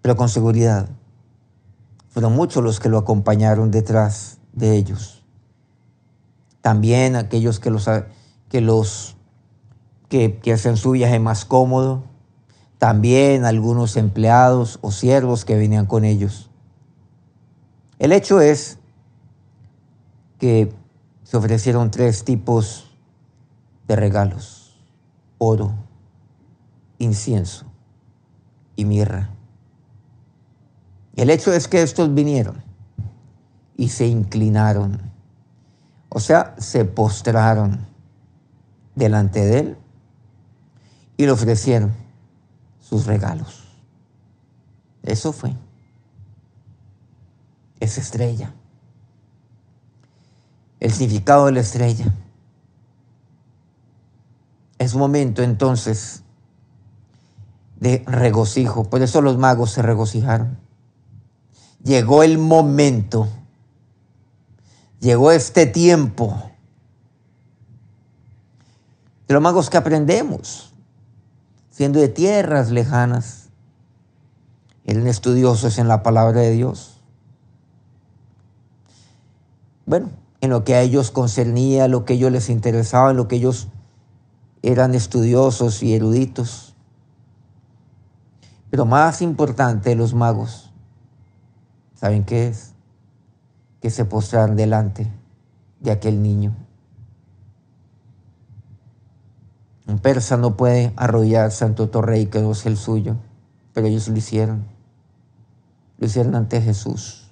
Pero 0.01 0.17
con 0.17 0.27
seguridad, 0.27 0.89
fueron 2.09 2.33
muchos 2.33 2.61
los 2.65 2.81
que 2.81 2.89
lo 2.89 2.97
acompañaron 2.97 3.71
detrás 3.71 4.39
de 4.51 4.75
ellos. 4.75 5.23
También 6.59 7.15
aquellos 7.15 7.61
que 7.61 7.69
los, 7.69 7.89
que 8.49 8.59
los 8.59 9.15
que, 10.09 10.37
que 10.39 10.51
hacen 10.51 10.75
su 10.75 10.91
viaje 10.91 11.19
más 11.19 11.45
cómodo, 11.45 12.03
también 12.77 13.45
algunos 13.45 13.95
empleados 13.95 14.79
o 14.81 14.91
siervos 14.91 15.45
que 15.45 15.55
venían 15.55 15.85
con 15.85 16.03
ellos. 16.03 16.49
El 17.99 18.11
hecho 18.11 18.41
es 18.41 18.79
que 20.43 20.75
se 21.23 21.37
ofrecieron 21.37 21.89
tres 21.89 22.25
tipos 22.25 22.97
de 23.87 23.95
regalos, 23.95 24.77
oro, 25.37 25.73
incienso 26.97 27.65
y 28.75 28.83
mirra. 28.83 29.29
El 31.15 31.29
hecho 31.29 31.53
es 31.53 31.69
que 31.69 31.81
estos 31.81 32.13
vinieron 32.13 32.61
y 33.77 33.87
se 33.87 34.05
inclinaron, 34.05 35.13
o 36.09 36.19
sea, 36.19 36.55
se 36.57 36.83
postraron 36.83 37.87
delante 38.95 39.45
de 39.45 39.59
él 39.59 39.77
y 41.15 41.25
le 41.25 41.31
ofrecieron 41.31 41.93
sus 42.81 43.05
regalos. 43.05 43.63
Eso 45.03 45.31
fue. 45.31 45.55
Esa 47.79 48.01
estrella. 48.01 48.53
El 50.83 50.91
significado 50.91 51.45
de 51.45 51.53
la 51.53 51.61
estrella. 51.61 52.13
Es 54.77 54.93
un 54.93 54.99
momento 54.99 55.41
entonces 55.41 56.23
de 57.79 58.03
regocijo. 58.05 58.83
Por 58.83 59.01
eso 59.01 59.21
los 59.21 59.37
magos 59.37 59.71
se 59.71 59.81
regocijaron. 59.81 60.59
Llegó 61.81 62.21
el 62.21 62.37
momento. 62.37 63.29
Llegó 64.99 65.31
este 65.31 65.67
tiempo. 65.67 66.51
De 69.27 69.33
los 69.35 69.41
magos 69.41 69.69
que 69.69 69.77
aprendemos 69.77 70.73
siendo 71.73 71.99
de 72.01 72.09
tierras 72.09 72.71
lejanas. 72.71 73.49
Eran 74.83 75.07
estudiosos 75.07 75.77
en 75.77 75.87
la 75.87 76.03
palabra 76.03 76.41
de 76.41 76.51
Dios. 76.51 76.99
Bueno, 79.85 80.11
en 80.43 80.49
lo 80.49 80.65
que 80.65 80.75
a 80.75 80.81
ellos 80.81 81.09
concernía, 81.09 81.87
lo 81.87 82.03
que 82.03 82.11
a 82.11 82.15
ellos 82.17 82.29
les 82.29 82.49
interesaba, 82.49 83.11
en 83.11 83.15
lo 83.15 83.29
que 83.29 83.37
ellos 83.37 83.69
eran 84.61 84.93
estudiosos 84.93 85.81
y 85.81 85.93
eruditos. 85.93 86.75
Pero 88.69 88.85
más 88.85 89.21
importante, 89.21 89.95
los 89.95 90.13
magos, 90.13 90.69
¿saben 91.95 92.25
qué 92.25 92.49
es? 92.49 92.73
Que 93.79 93.89
se 93.89 94.03
postraron 94.03 94.57
delante 94.57 95.09
de 95.79 95.91
aquel 95.91 96.21
niño. 96.21 96.53
Un 99.87 99.99
persa 99.99 100.35
no 100.35 100.57
puede 100.57 100.91
arrodillarse 100.97 101.63
ante 101.63 101.83
otro 101.83 102.01
rey 102.01 102.25
que 102.25 102.41
no 102.41 102.51
es 102.51 102.65
el 102.65 102.75
suyo, 102.75 103.15
pero 103.73 103.87
ellos 103.87 104.09
lo 104.09 104.17
hicieron. 104.17 104.65
Lo 105.99 106.07
hicieron 106.07 106.35
ante 106.35 106.61
Jesús, 106.61 107.22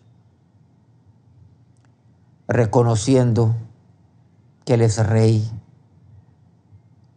reconociendo 2.51 3.55
que 4.65 4.73
Él 4.73 4.81
es 4.81 5.05
rey 5.05 5.49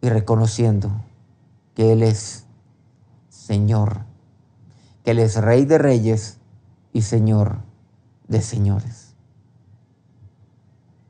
y 0.01 0.09
reconociendo 0.09 0.91
que 1.73 1.91
Él 1.91 2.03
es 2.03 2.45
Señor, 3.29 4.05
que 5.03 5.11
Él 5.11 5.19
es 5.19 5.35
rey 5.35 5.65
de 5.65 5.77
reyes 5.77 6.37
y 6.93 7.01
Señor 7.01 7.57
de 8.27 8.41
señores. 8.41 9.13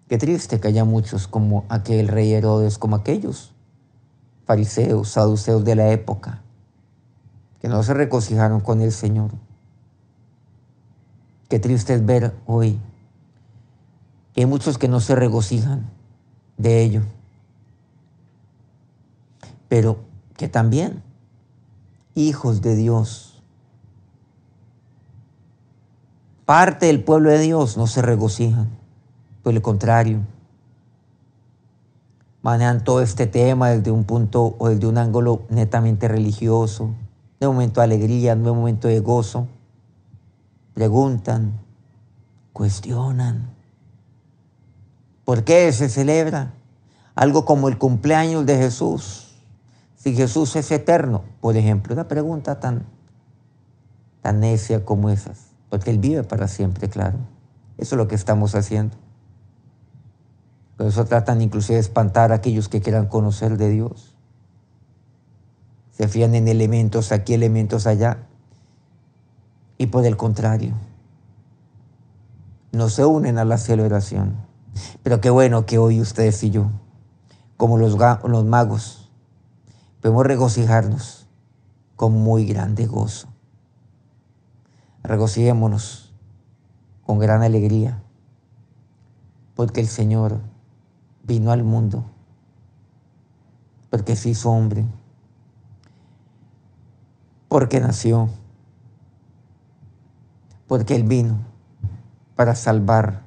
Qué 0.08 0.18
triste 0.18 0.60
que 0.60 0.68
haya 0.68 0.86
muchos 0.86 1.28
como 1.28 1.66
aquel 1.70 2.08
rey 2.08 2.34
Herodes, 2.34 2.78
como 2.78 2.96
aquellos 2.96 3.54
fariseos, 4.46 5.10
saduceos 5.10 5.64
de 5.64 5.76
la 5.76 5.92
época, 5.92 6.42
que 7.60 7.70
no 7.70 7.82
se 7.84 7.94
regocijaron 7.94 8.60
con 8.60 8.82
el 8.82 8.92
Señor. 8.92 9.32
Qué 11.48 11.60
triste 11.60 11.94
es 11.94 12.06
ver 12.06 12.36
hoy 12.46 12.80
que 14.36 14.42
hay 14.42 14.46
muchos 14.48 14.78
que 14.78 14.90
no 14.90 15.00
se 15.00 15.16
regocijan 15.16 15.90
de 16.58 16.84
ello, 16.84 17.04
pero 19.70 20.00
que 20.36 20.50
también 20.50 21.02
hijos 22.16 22.62
de 22.62 22.76
Dios, 22.76 23.42
parte 26.46 26.88
del 26.88 27.02
pueblo 27.02 27.30
de 27.30 27.40
Dios 27.40 27.78
no 27.78 27.88
se 27.88 28.02
regocijan, 28.02 28.68
por 29.42 29.54
el 29.54 29.62
contrario, 29.62 30.20
manejan 32.42 32.84
todo 32.84 33.02
este 33.02 33.28
tema 33.28 33.70
desde 33.70 33.92
un 33.92 34.04
punto 34.04 34.58
o 34.60 34.68
desde 34.68 34.86
un 34.86 34.98
ángulo 34.98 35.44
netamente 35.50 36.10
religioso, 36.10 36.90
de 37.40 37.48
momento 37.48 37.80
de 37.80 37.86
alegría, 37.86 38.36
de 38.36 38.52
momento 38.52 38.90
de 38.90 39.00
gozo. 39.00 39.48
Preguntan, 40.74 41.54
cuestionan. 42.52 43.55
¿Por 45.26 45.44
qué 45.44 45.72
se 45.74 45.90
celebra? 45.90 46.54
Algo 47.16 47.46
como 47.46 47.68
el 47.68 47.78
cumpleaños 47.78 48.46
de 48.46 48.58
Jesús. 48.58 49.36
Si 49.96 50.16
Jesús 50.16 50.56
es 50.56 50.72
eterno, 50.72 51.24
por 51.42 51.58
ejemplo, 51.58 51.94
una 51.94 52.08
pregunta 52.08 52.60
tan, 52.60 52.86
tan 54.22 54.40
necia 54.40 54.86
como 54.86 55.10
esas. 55.10 55.48
Porque 55.70 55.90
Él 55.90 55.98
vive 55.98 56.24
para 56.24 56.48
siempre, 56.48 56.90
claro. 56.90 57.18
Eso 57.78 57.96
es 57.96 57.98
lo 57.98 58.08
que 58.08 58.16
estamos 58.16 58.54
haciendo. 58.54 58.96
Por 60.78 60.88
eso 60.88 61.06
tratan 61.06 61.42
inclusive 61.42 61.76
de 61.76 61.82
espantar 61.82 62.32
a 62.32 62.36
aquellos 62.36 62.70
que 62.70 62.82
quieran 62.82 63.08
conocer 63.08 63.58
de 63.58 63.70
Dios. 63.70 64.16
Se 65.92 66.08
fían 66.08 66.36
en 66.36 66.48
elementos 66.48 67.12
aquí, 67.12 67.34
elementos 67.34 67.88
allá. 67.88 68.28
Y 69.78 69.88
por 69.88 70.06
el 70.06 70.18
contrario, 70.18 70.74
no 72.72 72.90
se 72.90 73.06
unen 73.06 73.38
a 73.38 73.46
la 73.46 73.58
celebración. 73.58 74.36
Pero 75.04 75.22
qué 75.22 75.30
bueno 75.30 75.66
que 75.66 75.78
hoy 75.78 76.02
ustedes 76.02 76.44
y 76.44 76.50
yo, 76.50 76.72
como 77.58 77.78
los, 77.78 77.96
magos, 78.46 79.10
podemos 80.02 80.26
regocijarnos 80.26 81.28
con 81.96 82.14
muy 82.14 82.46
grande 82.46 82.86
gozo. 82.86 83.28
Regocijémonos 85.04 86.14
con 87.06 87.20
gran 87.20 87.44
alegría, 87.44 88.02
porque 89.56 89.80
el 89.80 89.88
Señor 89.88 90.40
vino 91.24 91.52
al 91.52 91.64
mundo, 91.64 92.04
porque 93.90 94.16
se 94.16 94.30
hizo 94.30 94.50
hombre, 94.50 94.86
porque 97.48 97.80
nació, 97.80 98.30
porque 100.68 100.96
Él 100.96 101.04
vino 101.04 101.38
para 102.36 102.56
salvar, 102.56 103.25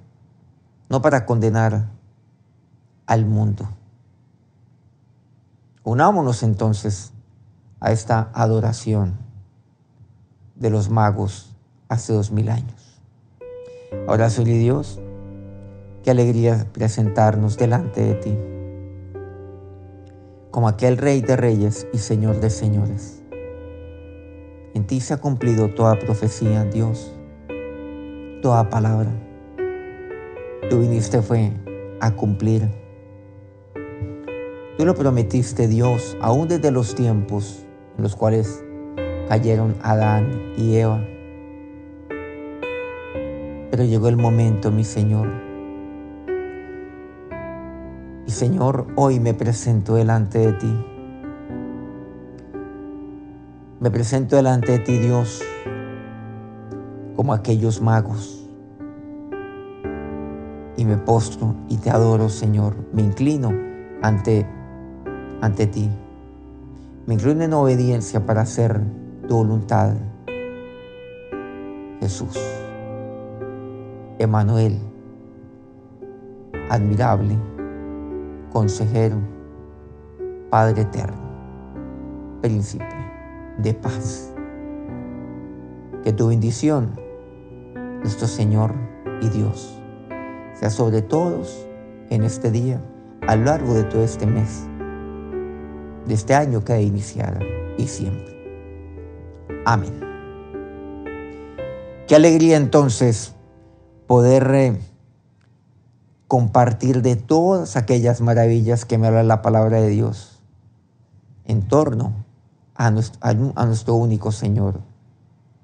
no 0.88 1.02
para 1.02 1.26
condenar 1.26 1.88
al 3.06 3.26
mundo. 3.26 3.68
Unámonos 5.84 6.42
entonces 6.42 7.12
a 7.80 7.92
esta 7.92 8.30
adoración 8.34 9.16
de 10.56 10.70
los 10.70 10.90
magos 10.90 11.54
hace 11.88 12.12
dos 12.12 12.30
mil 12.30 12.48
años. 12.50 13.00
Ahora 14.06 14.28
soy 14.30 14.44
Dios 14.44 15.00
Qué 16.08 16.12
alegría 16.12 16.66
presentarnos 16.72 17.58
delante 17.58 18.00
de 18.00 18.14
ti, 18.14 18.38
como 20.50 20.68
aquel 20.68 20.96
Rey 20.96 21.20
de 21.20 21.36
Reyes 21.36 21.86
y 21.92 21.98
Señor 21.98 22.40
de 22.40 22.50
Señores. 22.50 23.22
En 24.74 24.86
ti 24.86 25.00
se 25.00 25.12
ha 25.12 25.16
cumplido 25.18 25.74
toda 25.74 25.98
profecía, 25.98 26.64
Dios, 26.64 27.12
toda 28.40 28.70
palabra. 28.70 29.10
Tú 30.70 30.80
viniste 30.80 31.22
fue 31.22 31.52
a 32.00 32.14
cumplir. 32.14 32.68
Tú 34.76 34.84
lo 34.84 34.94
prometiste, 34.94 35.66
Dios, 35.66 36.16
aún 36.20 36.46
desde 36.46 36.70
los 36.70 36.94
tiempos 36.94 37.64
en 37.96 38.02
los 38.02 38.14
cuales 38.14 38.62
cayeron 39.28 39.74
Adán 39.82 40.52
y 40.56 40.76
Eva. 40.76 41.04
Pero 43.70 43.84
llegó 43.84 44.08
el 44.08 44.16
momento, 44.16 44.70
mi 44.70 44.84
Señor. 44.84 45.28
Y 48.26 48.30
Señor, 48.30 48.88
hoy 48.94 49.20
me 49.20 49.32
presento 49.32 49.94
delante 49.94 50.38
de 50.38 50.52
ti. 50.52 50.84
Me 53.80 53.90
presento 53.90 54.36
delante 54.36 54.72
de 54.72 54.78
ti, 54.80 54.98
Dios, 54.98 55.42
como 57.16 57.32
aquellos 57.32 57.80
magos. 57.80 58.37
Y 60.78 60.84
me 60.84 60.96
postro 60.96 61.56
y 61.68 61.76
te 61.76 61.90
adoro, 61.90 62.28
Señor. 62.28 62.76
Me 62.92 63.02
inclino 63.02 63.50
ante, 64.00 64.46
ante 65.40 65.66
ti. 65.66 65.90
Me 67.04 67.14
inclino 67.14 67.42
en 67.42 67.52
obediencia 67.52 68.24
para 68.24 68.42
hacer 68.42 68.80
tu 69.26 69.38
voluntad. 69.38 69.94
Jesús, 71.98 72.38
Emanuel, 74.20 74.78
admirable, 76.70 77.36
consejero, 78.52 79.16
Padre 80.48 80.82
eterno, 80.82 81.18
príncipe 82.40 82.86
de 83.58 83.74
paz. 83.74 84.32
Que 86.04 86.12
tu 86.12 86.28
bendición, 86.28 86.92
nuestro 88.00 88.28
Señor 88.28 88.74
y 89.20 89.28
Dios, 89.28 89.82
sea 90.58 90.70
sobre 90.70 91.02
todos 91.02 91.66
en 92.10 92.24
este 92.24 92.50
día, 92.50 92.80
a 93.26 93.36
lo 93.36 93.44
largo 93.44 93.74
de 93.74 93.84
todo 93.84 94.02
este 94.02 94.26
mes, 94.26 94.64
de 96.06 96.14
este 96.14 96.34
año 96.34 96.64
que 96.64 96.72
ha 96.72 96.76
de 96.76 96.82
iniciar 96.82 97.40
y 97.76 97.86
siempre. 97.86 98.36
Amén. 99.64 100.00
Qué 102.08 102.16
alegría 102.16 102.56
entonces 102.56 103.34
poder 104.06 104.50
eh, 104.54 104.80
compartir 106.26 107.02
de 107.02 107.16
todas 107.16 107.76
aquellas 107.76 108.20
maravillas 108.20 108.84
que 108.84 108.98
me 108.98 109.06
habla 109.06 109.22
la 109.22 109.42
palabra 109.42 109.80
de 109.80 109.90
Dios 109.90 110.40
en 111.44 111.68
torno 111.68 112.12
a 112.74 112.90
nuestro 112.90 113.94
único 113.94 114.32
Señor, 114.32 114.80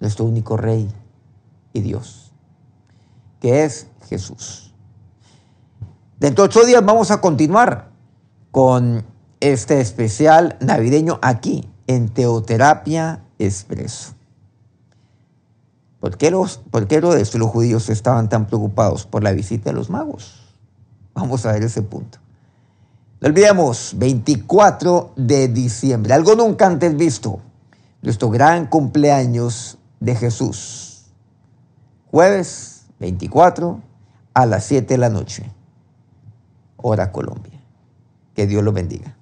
nuestro 0.01 0.25
único 0.25 0.57
Rey 0.57 0.89
y 1.73 1.81
Dios, 1.81 2.33
que 3.41 3.65
es 3.65 3.89
Jesús. 4.09 4.74
Dentro 6.25 6.45
de 6.45 6.47
ocho 6.47 6.65
días 6.65 6.83
vamos 6.83 7.11
a 7.11 7.21
continuar 7.21 7.91
con 8.51 9.05
este 9.41 9.83
especial 9.83 10.57
navideño 10.59 11.19
aquí 11.21 11.69
en 11.87 12.09
Teoterapia 12.09 13.23
Expreso. 13.39 14.15
¿Por 16.01 16.17
qué, 16.17 16.31
los, 16.31 16.63
¿Por 16.71 16.87
qué 16.87 17.03
los 17.03 17.51
judíos 17.51 17.91
estaban 17.91 18.31
tan 18.31 18.47
preocupados 18.47 19.05
por 19.05 19.23
la 19.23 19.33
visita 19.33 19.69
de 19.69 19.77
los 19.77 19.91
magos? 19.91 20.55
Vamos 21.13 21.45
a 21.45 21.53
ver 21.53 21.63
ese 21.63 21.83
punto. 21.83 22.17
No 23.21 23.29
olvidemos, 23.29 23.93
24 23.99 25.13
de 25.17 25.49
diciembre, 25.49 26.15
algo 26.15 26.35
nunca 26.37 26.67
antes 26.67 26.97
visto, 26.97 27.41
nuestro 28.01 28.31
gran 28.31 28.69
cumpleaños 28.69 29.77
de 30.01 30.15
Jesús. 30.17 31.05
Jueves 32.11 32.87
24 32.99 33.79
a 34.33 34.47
las 34.47 34.65
7 34.65 34.95
de 34.95 34.99
la 34.99 35.11
noche, 35.11 35.53
hora 36.87 37.13
Colombia. 37.13 37.59
Que 38.35 38.47
Dios 38.47 38.63
lo 38.63 38.73
bendiga. 38.73 39.14